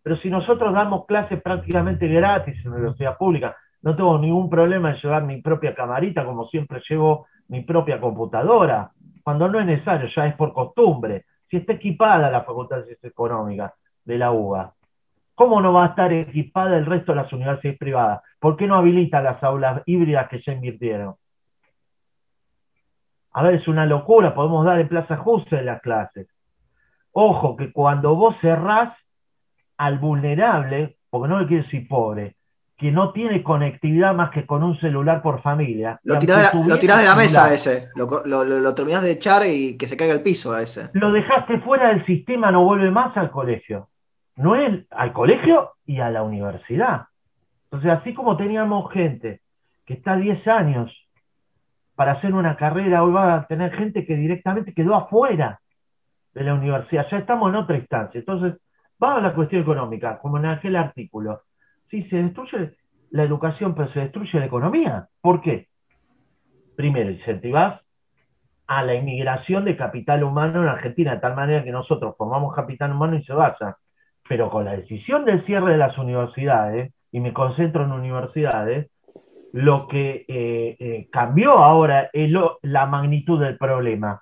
[0.06, 4.92] pero si nosotros damos clases prácticamente gratis en la universidad pública, no tengo ningún problema
[4.92, 8.92] en llevar mi propia camarita, como siempre llevo mi propia computadora,
[9.24, 11.26] cuando no es necesario, ya es por costumbre.
[11.50, 14.76] Si está equipada la Facultad de Ciencias Económicas de la UBA,
[15.34, 18.22] ¿cómo no va a estar equipada el resto de las universidades privadas?
[18.40, 21.16] ¿Por qué no habilita las aulas híbridas que ya invirtieron?
[23.32, 26.28] A ver, es una locura, podemos dar en Plaza Justa las clases.
[27.12, 28.96] Ojo, que cuando vos cerrás,
[29.78, 32.36] al vulnerable, porque no le quiero decir pobre,
[32.78, 36.00] que no tiene conectividad más que con un celular por familia.
[36.04, 39.96] Lo tirás de, la mesa a ese, lo, lo, terminás de echar y que se
[39.96, 40.90] caiga al piso a ese.
[40.94, 43.90] Lo dejaste fuera del sistema, no vuelve más al colegio.
[44.36, 47.04] No es al colegio y a la universidad.
[47.66, 49.40] Entonces, así como teníamos gente
[49.86, 50.92] que está 10 años
[51.96, 55.62] para hacer una carrera, hoy va a tener gente que directamente quedó afuera
[56.34, 57.08] de la universidad.
[57.10, 58.20] Ya estamos en otra instancia.
[58.20, 58.60] Entonces,
[59.00, 61.42] Vamos a la cuestión económica, como en aquel artículo.
[61.90, 62.76] Sí, se destruye
[63.12, 65.08] la educación, pero se destruye la economía.
[65.22, 65.68] ¿Por qué?
[66.76, 67.82] Primero, incentivas
[68.68, 72.92] a la inmigración de capital humano en Argentina, de tal manera que nosotros formamos capital
[72.92, 73.78] humano y se vaya.
[74.28, 78.90] Pero con la decisión del cierre de las universidades, y me concentro en universidades,
[79.54, 82.30] lo que eh, eh, cambió ahora es
[82.62, 84.22] la magnitud del problema.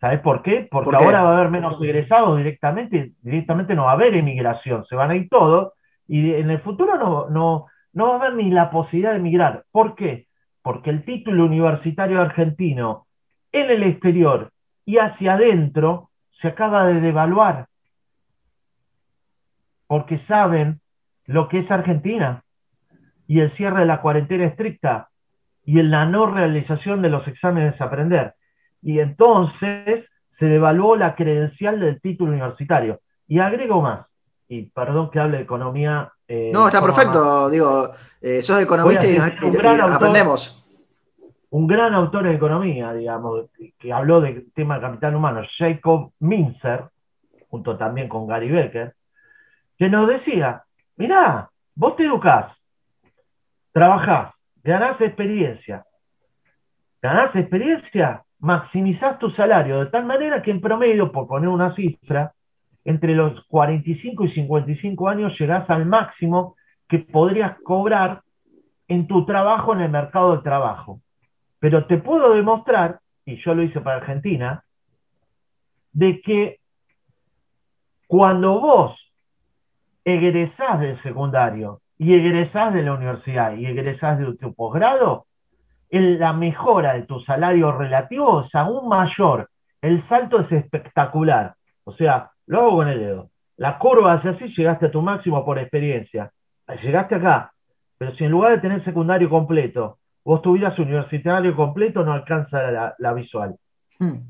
[0.00, 0.66] ¿Sabes por qué?
[0.70, 4.96] Porque ahora va a haber menos egresados directamente, directamente no va a haber emigración, se
[4.96, 5.74] van a ir todos
[6.08, 9.64] y en el futuro no, no, no va a haber ni la posibilidad de emigrar.
[9.70, 10.26] ¿Por qué?
[10.62, 13.06] Porque el título universitario argentino
[13.52, 14.50] en el exterior
[14.86, 16.08] y hacia adentro
[16.40, 17.66] se acaba de devaluar.
[19.86, 20.80] Porque saben
[21.26, 22.42] lo que es Argentina
[23.26, 25.10] y el cierre de la cuarentena estricta
[25.62, 28.34] y la no realización de los exámenes a aprender
[28.82, 30.06] y entonces
[30.38, 33.00] se devaluó la credencial del título universitario.
[33.28, 34.06] Y agrego más,
[34.48, 36.12] y perdón que hable de economía.
[36.26, 37.90] Eh, no, está perfecto, digo,
[38.20, 40.56] eh, sos economista y, aprendemos.
[41.50, 43.46] Un gran autor de economía, digamos,
[43.78, 46.84] que habló del tema del capital humano, Jacob Minzer,
[47.48, 48.94] junto también con Gary Becker,
[49.76, 50.62] que nos decía,
[50.96, 52.52] mirá, vos te educás,
[53.72, 55.84] trabajás, ganás experiencia,
[57.02, 62.32] ganás experiencia, maximizás tu salario de tal manera que en promedio, por poner una cifra,
[62.84, 66.56] entre los 45 y 55 años llegás al máximo
[66.88, 68.22] que podrías cobrar
[68.88, 71.00] en tu trabajo en el mercado de trabajo.
[71.58, 74.64] Pero te puedo demostrar, y yo lo hice para Argentina,
[75.92, 76.58] de que
[78.06, 78.96] cuando vos
[80.04, 85.26] egresás del secundario y egresás de la universidad y egresás de tu posgrado,
[85.90, 89.48] la mejora de tu salario relativo es aún mayor.
[89.82, 91.54] El salto es espectacular.
[91.84, 93.30] O sea, lo hago con el dedo.
[93.56, 96.30] La curva hace así, llegaste a tu máximo por experiencia.
[96.82, 97.52] Llegaste acá.
[97.98, 103.12] Pero si en lugar de tener secundario completo, vos tuvieras universitario completo, no alcanza la,
[103.12, 103.56] visual.
[103.98, 104.20] Hmm.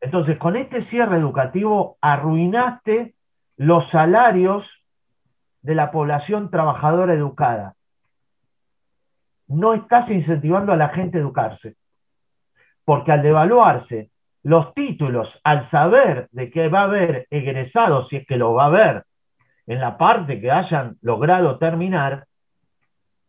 [0.00, 3.14] Entonces, con este cierre educativo, arruinaste
[3.56, 4.64] los salarios
[5.60, 7.74] de la población trabajadora educada.
[9.52, 11.76] No estás incentivando a la gente a educarse.
[12.84, 14.10] Porque al devaluarse
[14.42, 18.64] los títulos, al saber de que va a haber egresados, si es que lo va
[18.64, 19.04] a haber,
[19.66, 22.26] en la parte que hayan logrado terminar,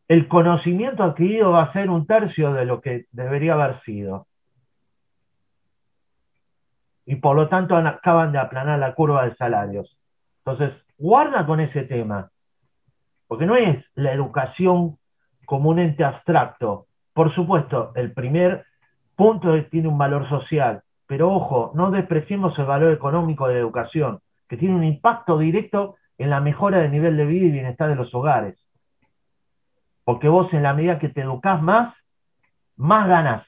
[0.08, 4.28] el conocimiento adquirido va a ser un tercio de lo que debería haber sido.
[7.06, 9.98] Y por lo tanto acaban de aplanar la curva de salarios.
[10.46, 12.32] Entonces, guarda con ese tema,
[13.28, 14.98] porque no es la educación
[15.46, 16.88] como un ente abstracto.
[17.14, 18.66] Por supuesto, el primer
[19.16, 23.60] punto es, tiene un valor social, pero ojo, no despreciemos el valor económico de la
[23.60, 27.90] educación, que tiene un impacto directo en la mejora del nivel de vida y bienestar
[27.90, 28.60] de los hogares.
[30.04, 31.96] Porque vos en la medida que te educás más,
[32.76, 33.48] más ganas.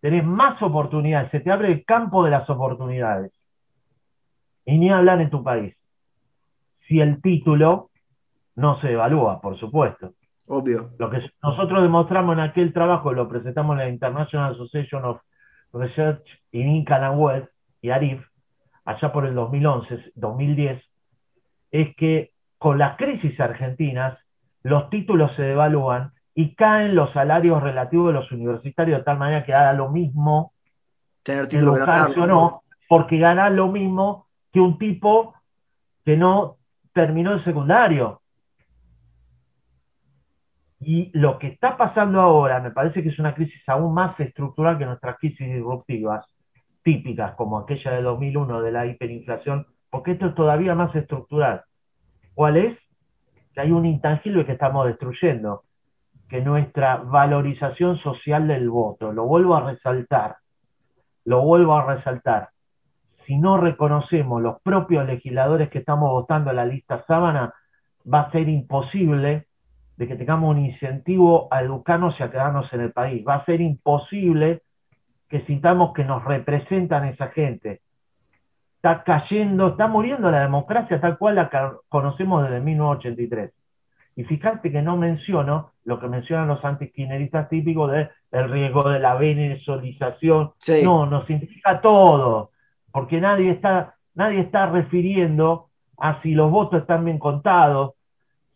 [0.00, 3.32] Tenés más oportunidades, se te abre el campo de las oportunidades.
[4.64, 5.76] Y ni hablar en tu país.
[6.88, 7.90] Si el título
[8.56, 10.12] no se evalúa, por supuesto.
[10.46, 10.90] Obvio.
[10.98, 15.20] Lo que nosotros demostramos en aquel trabajo, lo presentamos en la International Association of
[15.72, 17.48] Research in Income and Wealth
[17.80, 18.24] y ARIF,
[18.84, 20.82] allá por el 2011, 2010,
[21.70, 24.18] es que con las crisis argentinas
[24.62, 29.44] los títulos se devalúan y caen los salarios relativos de los universitarios de tal manera
[29.44, 30.52] que haga lo mismo
[31.22, 35.34] tener título o no, porque gana lo mismo que un tipo
[36.04, 36.56] que no
[36.92, 38.21] terminó el secundario.
[40.84, 44.78] Y lo que está pasando ahora me parece que es una crisis aún más estructural
[44.78, 46.26] que nuestras crisis disruptivas
[46.82, 51.62] típicas, como aquella de 2001 de la hiperinflación, porque esto es todavía más estructural.
[52.34, 52.78] ¿Cuál es?
[53.54, 55.62] Que hay un intangible que estamos destruyendo,
[56.28, 59.12] que nuestra valorización social del voto.
[59.12, 60.36] Lo vuelvo a resaltar,
[61.24, 62.48] lo vuelvo a resaltar.
[63.26, 67.54] Si no reconocemos los propios legisladores que estamos votando en la lista sábana,
[68.12, 69.46] va a ser imposible
[70.02, 73.24] de que tengamos un incentivo a educarnos y a quedarnos en el país.
[73.26, 74.62] Va a ser imposible
[75.28, 77.82] que sintamos que nos representan esa gente.
[78.74, 83.52] Está cayendo, está muriendo la democracia tal cual la conocemos desde 1983.
[84.16, 88.98] Y fíjate que no menciono lo que mencionan los antiquineristas típicos del el riesgo de
[88.98, 90.50] la venezolización.
[90.82, 92.50] No, nos significa todo,
[92.90, 97.92] porque nadie está, nadie está refiriendo a si los votos están bien contados,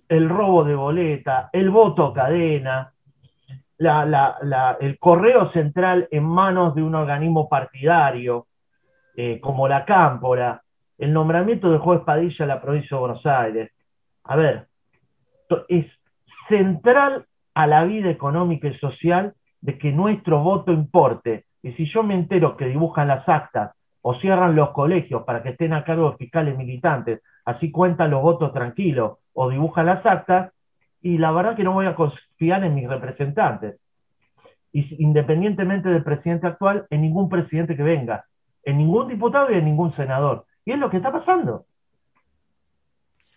[0.09, 2.93] el robo de boleta, el voto cadena,
[3.79, 8.47] el correo central en manos de un organismo partidario,
[9.17, 10.63] eh, como la Cámpora,
[10.99, 13.73] el nombramiento del juez Padilla en la provincia de Buenos Aires.
[14.25, 14.67] A ver,
[15.69, 15.87] es
[16.49, 21.47] central a la vida económica y social de que nuestro voto importe.
[21.63, 25.51] Y si yo me entero que dibujan las actas o cierran los colegios para que
[25.51, 30.53] estén a cargo de fiscales militantes, así cuentan los votos tranquilos, o dibuja las actas,
[31.03, 33.79] y la verdad que no voy a confiar en mis representantes.
[34.73, 38.25] Y independientemente del presidente actual, en ningún presidente que venga,
[38.65, 40.47] en ningún diputado y en ningún senador.
[40.65, 41.67] Y es lo que está pasando.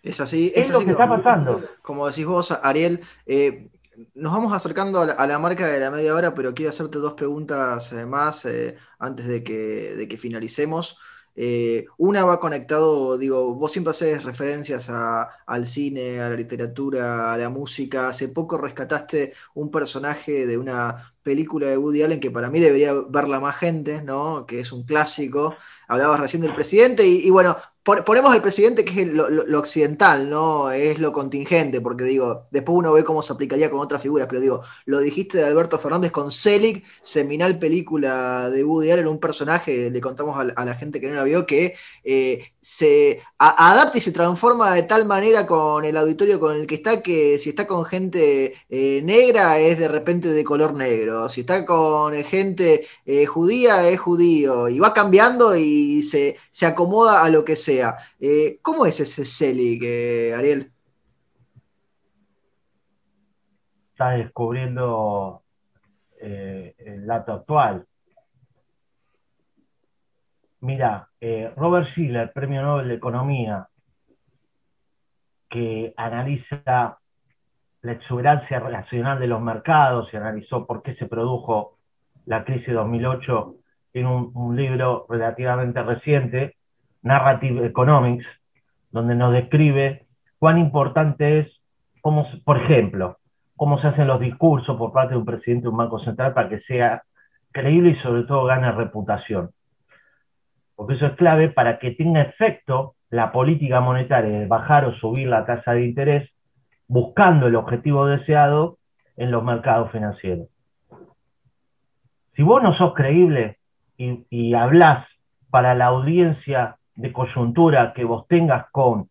[0.02, 0.52] Es así.
[0.56, 1.62] Es, lo que está pasando.
[1.82, 3.68] Como decís vos, Ariel, eh,
[4.14, 7.92] nos vamos acercando a la, marca de la media hora, pero quiero hacerte dos preguntas
[7.92, 10.98] eh, más eh, antes de que, de que finalicemos.
[11.42, 17.38] Eh, una va conectado, digo, vos siempre haces referencias al cine, a la literatura, a
[17.38, 18.08] la música.
[18.08, 22.92] Hace poco rescataste un personaje de una película de Woody Allen que para mí debería
[23.08, 24.44] verla más gente, ¿no?
[24.44, 25.56] Que es un clásico.
[25.88, 30.70] Hablabas recién del presidente y bueno, ponemos al presidente que es lo, occidental, ¿no?
[30.70, 34.40] Es lo contingente, porque digo, después uno ve cómo se aplicaría con otras figuras, pero
[34.40, 39.90] digo, lo dijiste de Alberto Fernández con Selig, seminal película de Woody Allen, un personaje,
[39.90, 44.12] le contamos a, la gente que no la vio, que eh, se adapta y se
[44.12, 47.86] transforma de tal manera con el auditorio con el que está, que si está con
[47.86, 53.88] gente eh, negra es de repente de color negro, si está con gente eh, judía
[53.88, 57.56] es judío, y va cambiando y se, se acomoda a lo que
[58.18, 59.80] Eh, ¿Cómo es ese Selig,
[60.36, 60.72] Ariel?
[63.92, 65.42] Está descubriendo
[66.20, 67.86] eh, el dato actual.
[70.60, 73.68] Mira, eh, Robert Schiller, Premio Nobel de Economía,
[75.48, 76.98] que analiza
[77.82, 81.78] la exuberancia relacional de los mercados y analizó por qué se produjo
[82.26, 83.54] la crisis de 2008
[83.94, 86.56] en un libro relativamente reciente,
[87.02, 88.26] Narrative Economics,
[88.90, 90.06] donde nos describe
[90.38, 91.60] cuán importante es
[92.02, 93.18] por ejemplo,
[93.56, 96.48] cómo se hacen los discursos por parte de un presidente de un banco central para
[96.48, 97.02] que sea
[97.52, 99.50] creíble y sobre todo gane reputación.
[100.74, 105.28] Porque eso es clave para que tenga efecto la política monetaria de bajar o subir
[105.28, 106.30] la tasa de interés
[106.88, 108.78] buscando el objetivo deseado
[109.16, 110.48] en los mercados financieros.
[112.34, 113.58] Si vos no sos creíble
[113.98, 115.06] y, y hablás
[115.50, 119.08] para la audiencia de coyuntura que vos tengas con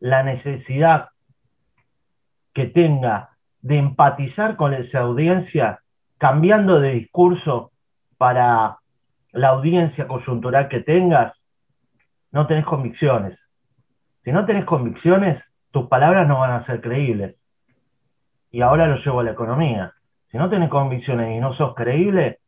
[0.00, 1.10] la necesidad
[2.52, 3.30] que tenga
[3.62, 5.80] de empatizar con esa audiencia,
[6.18, 7.70] cambiando de discurso
[8.18, 8.78] para
[9.32, 11.32] la audiencia coyuntural que tengas,
[12.32, 13.38] no tenés convicciones.
[14.24, 17.36] Si no tenés convicciones, tus palabras no van a ser creíbles.
[18.50, 19.92] Y ahora lo llevo a la economía.
[20.32, 22.38] Si no tenés convicciones y no sos creíble,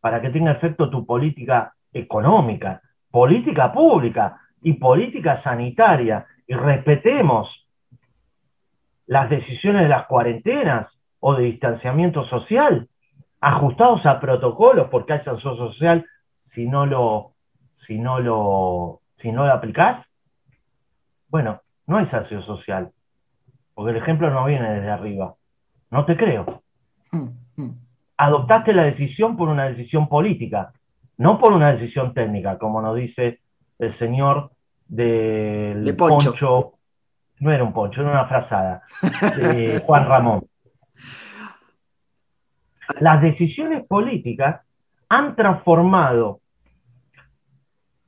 [0.00, 2.80] para que tenga efecto tu política económica,
[3.12, 7.48] política pública y política sanitaria, y respetemos
[9.06, 10.88] las decisiones de las cuarentenas
[11.20, 12.88] o de distanciamiento social,
[13.40, 16.06] ajustados a protocolos, porque hay sanción social
[16.54, 17.32] si no lo,
[17.86, 20.04] si no lo, si no lo aplicás.
[21.28, 22.90] Bueno, no hay sanción social,
[23.74, 25.34] porque el ejemplo no viene desde arriba.
[25.90, 26.62] No te creo.
[27.10, 27.70] Mm, mm.
[28.16, 30.72] Adoptaste la decisión por una decisión política,
[31.18, 33.40] no por una decisión técnica, como nos dice
[33.78, 34.50] el señor
[34.88, 36.74] del poncho.
[37.40, 38.82] No era un poncho, era una frazada,
[39.36, 40.44] de Juan Ramón.
[43.00, 44.60] Las decisiones políticas
[45.08, 46.40] han transformado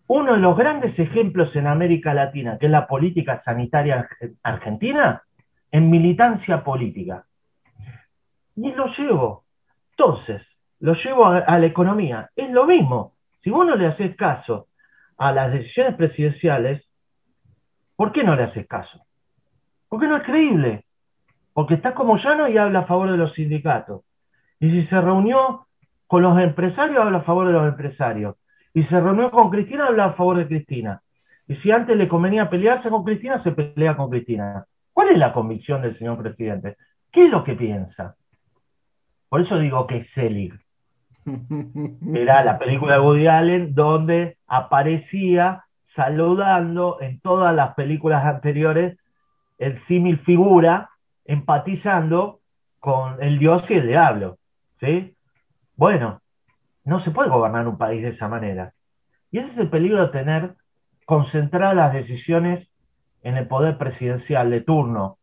[0.07, 4.09] uno de los grandes ejemplos en América Latina, que es la política sanitaria
[4.43, 5.23] argentina,
[5.73, 7.25] en militancia política.
[8.57, 9.45] Y lo llevo.
[9.91, 10.43] Entonces,
[10.85, 12.29] lo llevo a, la economía.
[12.37, 13.15] Es lo mismo.
[13.43, 14.67] Si vos no le haces caso
[15.17, 16.85] a las decisiones presidenciales,
[17.97, 19.01] ¿por qué no le haces caso?
[19.89, 20.85] Porque no es creíble.
[21.55, 24.03] Porque está como llano y habla a favor de los sindicatos.
[24.61, 25.67] Y si se reunió
[26.07, 28.37] con los empresarios, habla a favor de los empresarios
[28.75, 31.01] y se reunió con Cristina, habla a favor de Cristina.
[31.49, 34.67] Y si antes le convenía pelearse con Cristina, se pelea con Cristina.
[34.93, 36.77] ¿Cuál es la convicción del señor presidente?
[37.11, 38.17] ¿Qué es lo que piensa?
[39.31, 40.64] Por eso digo que es Selig.
[42.15, 45.65] Era la película de Woody Allen donde aparecía
[45.95, 48.99] saludando en todas las películas anteriores
[49.59, 50.91] el símil figura
[51.25, 52.41] empatizando
[52.81, 54.37] con el dios y el diablo.
[54.81, 55.15] ¿sí?
[55.77, 56.21] Bueno,
[56.85, 58.73] no se puede gobernar un país de esa manera.
[59.31, 60.55] Y ese es el peligro de tener
[61.07, 62.69] concentradas las decisiones
[63.23, 65.19] en el poder presidencial de turno,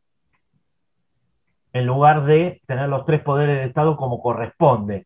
[1.74, 5.06] en lugar de tener los tres poderes de Estado como corresponde,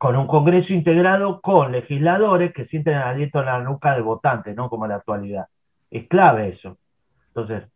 [0.00, 4.54] con un Congreso integrado con legisladores que sienten el aliento en la nuca del votante,
[4.54, 5.48] no como en la actualidad.
[5.90, 6.78] Es clave eso.
[7.26, 7.70] Entonces,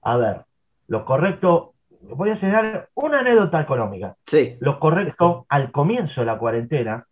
[0.00, 0.40] a ver,
[0.88, 4.16] lo correcto voy a enseñar una anécdota económica.
[4.24, 4.56] Sí.
[4.58, 7.04] Lo correcto al comienzo de la cuarentena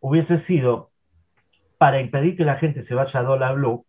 [0.00, 0.90] hubiese sido
[1.78, 3.86] para impedir que la gente se vaya a dólar blue.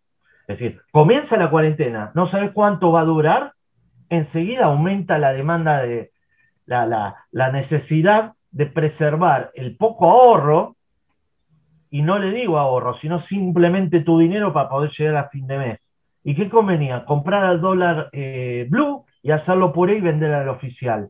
[0.48, 3.52] Es decir, comienza la cuarentena, no sabes cuánto va a durar,
[4.08, 6.12] enseguida aumenta la demanda de
[6.66, 10.76] la, la necesidad de preservar el poco ahorro,
[11.92, 15.58] y no le digo ahorro, sino simplemente tu dinero para poder llegar a fin de
[15.58, 15.80] mes.
[16.24, 17.06] ¿Y qué convenía?
[17.06, 21.10] Comprar al dólar eh, blue y hacerlo por ahí y vender al oficial.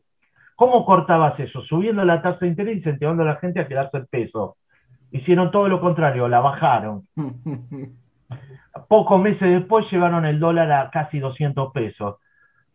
[0.56, 1.62] ¿Cómo cortabas eso?
[1.62, 4.56] Subiendo la tasa de interés, incentivando a la gente a quedarse el peso.
[5.10, 7.06] Hicieron todo lo contrario, la bajaron.
[8.88, 12.16] Pocos meses después llevaron el dólar a casi 200 pesos.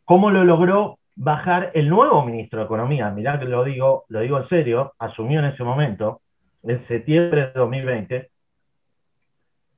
[0.04, 3.10] ¿Cómo lo logró bajar el nuevo ministro de Economía?
[3.10, 6.22] Mirá que lo digo, lo digo en serio, asumió en ese momento,
[6.64, 8.30] en septiembre de 2020,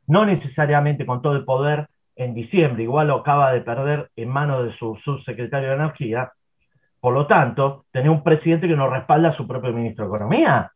[0.08, 4.66] no necesariamente con todo el poder en diciembre, igual lo acaba de perder en manos
[4.66, 6.32] de su subsecretario de Energía.
[7.00, 10.72] Por lo tanto, tenía un presidente que no respalda a su propio ministro de Economía.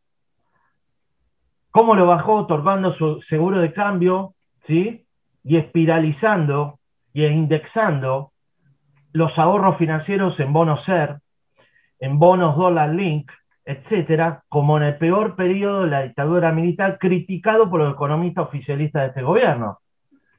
[1.72, 2.34] ¿Cómo lo bajó?
[2.34, 4.34] Otorgando su seguro de cambio,
[4.66, 5.04] ¿sí?
[5.42, 6.78] Y espiralizando
[7.12, 8.31] y indexando
[9.12, 11.18] los ahorros financieros en bonos SER,
[12.00, 13.30] en bonos dólar link,
[13.64, 19.02] etcétera, como en el peor periodo de la dictadura militar, criticado por los economistas oficialistas
[19.02, 19.78] de este gobierno,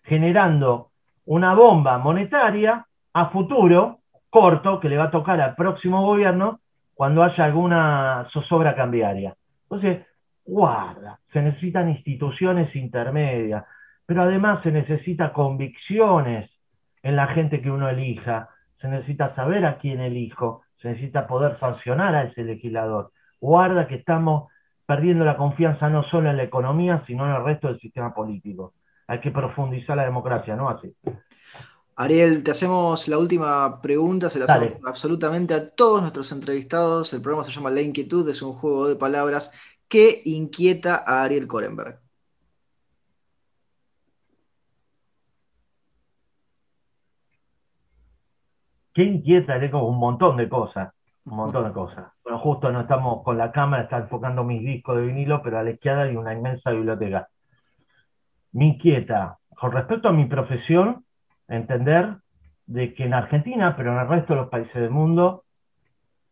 [0.04, 0.90] generando
[1.26, 4.00] una bomba monetaria a futuro,
[4.30, 6.60] corto, que le va a tocar al próximo gobierno
[6.94, 9.36] cuando haya alguna zozobra cambiaria.
[9.64, 10.06] Entonces,
[10.46, 13.64] guarda, se necesitan instituciones intermedias,
[14.06, 16.50] pero además se necesita convicciones
[17.02, 18.50] en la gente que uno elija,
[18.84, 23.14] se necesita saber a quién elijo, se necesita poder sancionar a ese legislador.
[23.40, 24.52] Guarda que estamos
[24.86, 28.74] perdiendo la confianza no solo en la economía, sino en el resto del sistema político
[29.08, 30.70] hay que profundizar la democracia, ¿no?
[30.70, 30.94] Así.
[31.96, 37.14] Ariel, te hacemos la última pregunta, se la hacemos absolutamente a todos nuestros entrevistados.
[37.14, 39.52] El programa se llama La Inquietud, es un juego de palabras
[39.88, 42.03] que inquieta a Ariel Korenberg.
[48.94, 49.60] ¿Qué inquieta?
[49.72, 50.94] como un montón de cosas,
[51.26, 52.06] un montón de cosas.
[52.24, 55.64] Bueno, justo no estamos con la cámara, está enfocando mis discos de vinilo, pero a
[55.64, 57.28] la izquierda hay una inmensa biblioteca.
[58.52, 61.04] Me inquieta, con respecto a mi profesión,
[61.48, 62.18] entender
[62.66, 65.44] de que en Argentina, pero en el resto de los países del mundo,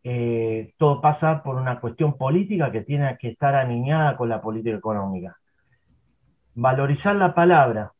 [0.04, 4.76] eh, todo pasa por una cuestión política que tiene que estar aniñada con la política
[4.76, 5.36] económica.
[6.54, 7.92] Valorizar la palabra,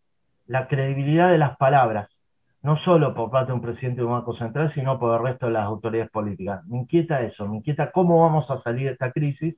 [0.47, 2.12] la credibilidad de las palabras,
[2.63, 5.47] no solo por parte de un presidente de un banco central, sino por el resto
[5.47, 6.65] de las autoridades políticas.
[6.67, 9.57] Me inquieta eso, me inquieta cómo vamos a salir de esta crisis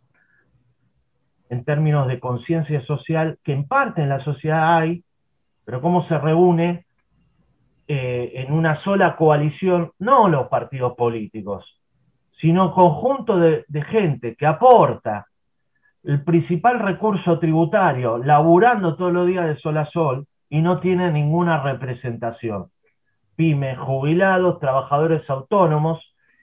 [1.51, 5.05] en términos de conciencia social, que en parte en la sociedad hay,
[5.67, 6.87] pero cómo se reúne
[7.87, 11.65] eh, en una sola coalición, no los partidos políticos,
[12.41, 15.27] sino conjunto de, de gente que aporta
[16.03, 21.11] el principal recurso tributario, laburando todos los días de sol a sol, y no tiene
[21.11, 22.67] ninguna representación.
[23.37, 26.01] Pymes, jubilados, trabajadores autónomos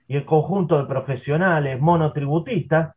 [0.08, 2.96] y el conjunto de profesionales monotributistas,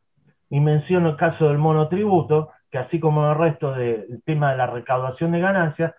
[0.51, 4.66] y menciono el caso del monotributo, que así como el resto del tema de la
[4.66, 5.95] recaudación de ganancias,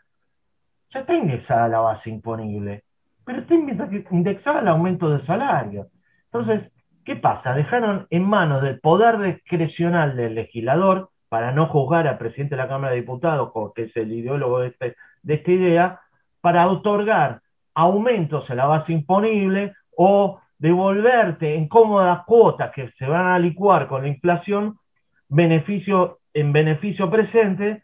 [0.93, 2.83] ya está indexada la base imponible,
[3.25, 5.87] pero está indexada el aumento de salario.
[6.31, 6.71] Entonces,
[7.03, 7.53] ¿qué pasa?
[7.53, 12.69] Dejaron en manos del poder discrecional del legislador, para no juzgar al presidente de la
[12.69, 15.99] Cámara de Diputados, que es el ideólogo de, este, de esta idea,
[16.39, 17.41] para otorgar
[17.75, 23.87] aumentos en la base imponible o devolverte en cómodas cuotas que se van a licuar
[23.87, 24.79] con la inflación,
[25.27, 27.83] beneficio en beneficio presente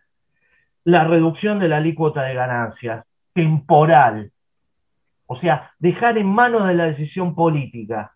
[0.83, 4.31] la reducción de la alícuota de ganancias temporal.
[5.25, 8.13] O sea, dejar en manos de la decisión política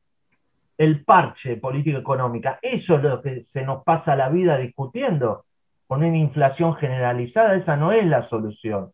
[0.78, 2.60] el parche de política económica.
[2.62, 5.46] Eso es lo que se nos pasa la vida discutiendo.
[5.88, 8.92] Con una inflación generalizada, esa no es la solución.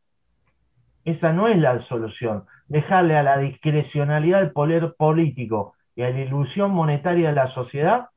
[1.06, 2.44] Esa no es la solución.
[2.72, 8.08] Dejarle a la discrecionalidad del poder político y a la ilusión monetaria de la sociedad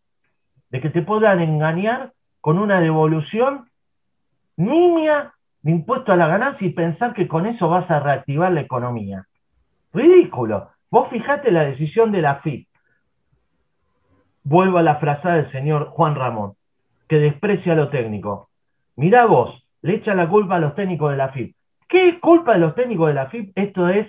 [0.71, 3.69] de que te puedan engañar con una devolución
[4.57, 5.33] nimia
[5.63, 9.27] de impuesto a la ganancia y pensar que con eso vas a reactivar la economía.
[9.93, 10.71] Ridículo.
[10.89, 12.69] Vos fijate la decisión de la FIP.
[14.45, 16.53] Vuelvo a la frase del señor Juan Ramón,
[17.09, 18.51] que desprecia lo técnico.
[18.95, 21.57] Mirá vos, le echa la culpa a los técnicos de la FIP.
[21.89, 23.51] ¿Qué culpa de los técnicos de la FIP?
[23.57, 24.07] Esto es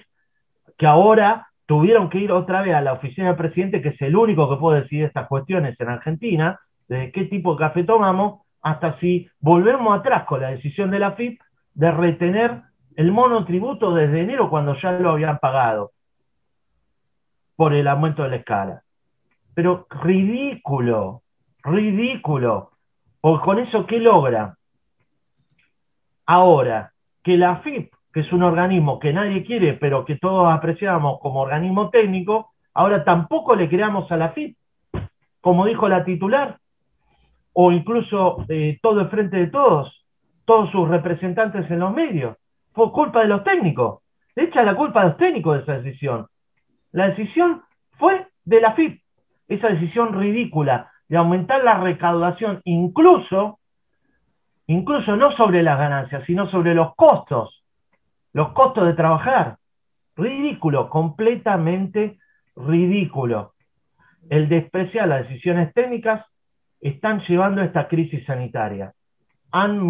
[0.78, 4.16] que ahora tuvieron que ir otra vez a la oficina del presidente, que es el
[4.16, 9.00] único que puede decidir estas cuestiones en Argentina, de qué tipo de café tomamos, hasta
[9.00, 11.40] si volvemos atrás con la decisión de la FIP
[11.74, 12.62] de retener
[12.96, 15.92] el monotributo desde enero cuando ya lo habían pagado
[17.56, 18.84] por el aumento de la escala.
[19.54, 21.22] Pero ridículo,
[21.64, 22.72] ridículo.
[23.22, 24.58] Porque con eso, ¿qué logra?
[26.26, 26.92] Ahora,
[27.24, 31.42] que la FIP, que es un organismo que nadie quiere, pero que todos apreciamos como
[31.42, 34.56] organismo técnico, ahora tampoco le creamos a la FIP,
[35.42, 36.58] como dijo la titular,
[37.52, 40.06] o incluso eh, todo el frente de todos,
[40.46, 42.38] todos sus representantes en los medios.
[42.72, 44.00] Fue culpa de los técnicos.
[44.34, 46.28] Le echa la culpa a los técnicos de esa decisión.
[46.94, 47.64] La decisión
[47.98, 49.02] fue de la FIP.
[49.50, 53.60] Esa decisión ridícula de aumentar la recaudación, incluso,
[54.68, 57.65] incluso no sobre las ganancias, sino sobre los costos,
[58.36, 59.58] los costos de trabajar.
[60.18, 62.20] Ridículo, completamente
[62.56, 63.54] ridículo.
[64.30, 66.26] El despreciar las decisiones técnicas
[66.82, 68.94] están llevando a esta crisis sanitaria
[69.56, 69.90] han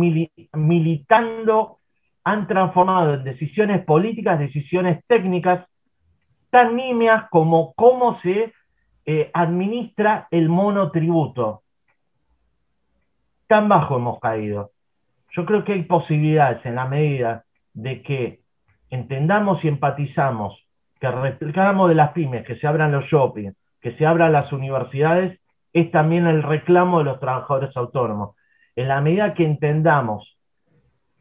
[0.54, 1.80] militando,
[2.24, 5.68] han transformado en decisiones políticas, decisiones técnicas
[6.52, 8.54] tan nimias como cómo se
[9.08, 11.64] eh, administra el monotributo.
[13.48, 14.70] Tan bajo hemos caído.
[15.32, 17.45] Yo creo que hay posibilidades en la medida
[17.76, 18.40] de que
[18.90, 20.66] entendamos y empatizamos,
[21.00, 23.52] que reclamamos de las pymes, que se abran los shopping,
[23.82, 25.40] que se abran las universidades,
[25.74, 28.36] es también el reclamo de los trabajadores autónomos.
[28.76, 30.38] En la medida que entendamos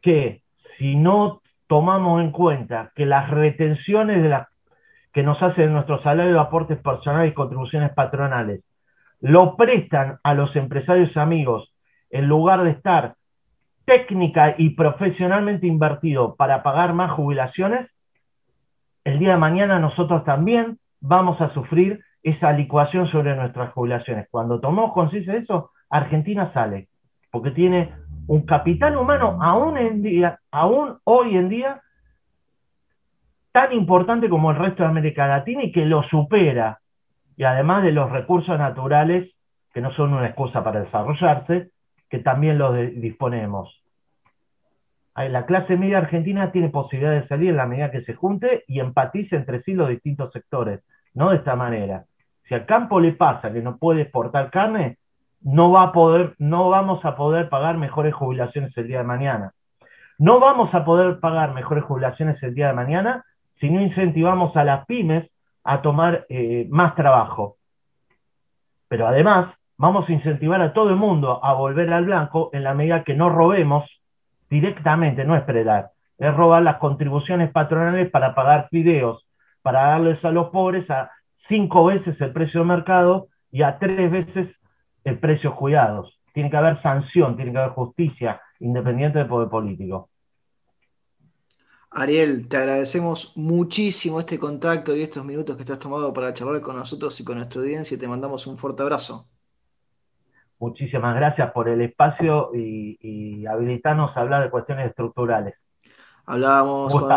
[0.01, 0.41] que
[0.77, 4.45] si no tomamos en cuenta que las retenciones
[5.11, 8.61] que nos hacen nuestros salarios, aportes personales y contribuciones patronales
[9.19, 11.73] lo prestan a los empresarios amigos
[12.09, 13.15] en lugar de estar
[13.85, 17.89] técnica y profesionalmente invertido para pagar más jubilaciones,
[19.03, 24.27] el día de mañana nosotros también vamos a sufrir esa licuación sobre nuestras jubilaciones.
[24.31, 26.87] Cuando tomamos conciencia de eso, Argentina sale
[27.35, 27.91] porque tiene
[28.27, 29.77] un capital humano aún,
[30.51, 31.81] aún hoy en día
[33.51, 36.79] tan importante como el resto de América Latina y que lo supera.
[37.35, 39.29] Y además de los recursos naturales,
[39.73, 41.71] que no son una excusa para desarrollarse,
[42.09, 43.81] que también los disponemos.
[45.15, 48.79] La clase media argentina tiene posibilidad de salir en la medida que se junte y
[48.79, 50.81] empatice entre sí los distintos sectores,
[51.13, 52.03] no de esta manera.
[52.47, 54.97] Si al campo le pasa que no puede exportar carne,
[55.41, 59.53] no, va a poder, no vamos a poder pagar mejores jubilaciones el día de mañana.
[60.17, 63.23] No vamos a poder pagar mejores jubilaciones el día de mañana
[63.59, 65.29] si no incentivamos a las pymes
[65.63, 67.57] a tomar eh, más trabajo.
[68.87, 72.73] Pero además, vamos a incentivar a todo el mundo a volver al blanco en la
[72.73, 73.83] medida que no robemos
[74.49, 79.25] directamente, no es predar, es robar las contribuciones patronales para pagar fideos,
[79.61, 81.11] para darles a los pobres a
[81.47, 84.55] cinco veces el precio de mercado y a tres veces
[85.03, 86.19] el precio cuidados.
[86.33, 90.09] Tiene que haber sanción, tiene que haber justicia, independiente del poder político.
[91.91, 96.59] Ariel, te agradecemos muchísimo este contacto y estos minutos que te has tomado para charlar
[96.59, 99.29] con nosotros y con nuestra audiencia y te mandamos un fuerte abrazo.
[100.59, 105.55] Muchísimas gracias por el espacio y, habilitarnos a hablar de cuestiones estructurales.
[106.25, 107.11] Hablábamos con,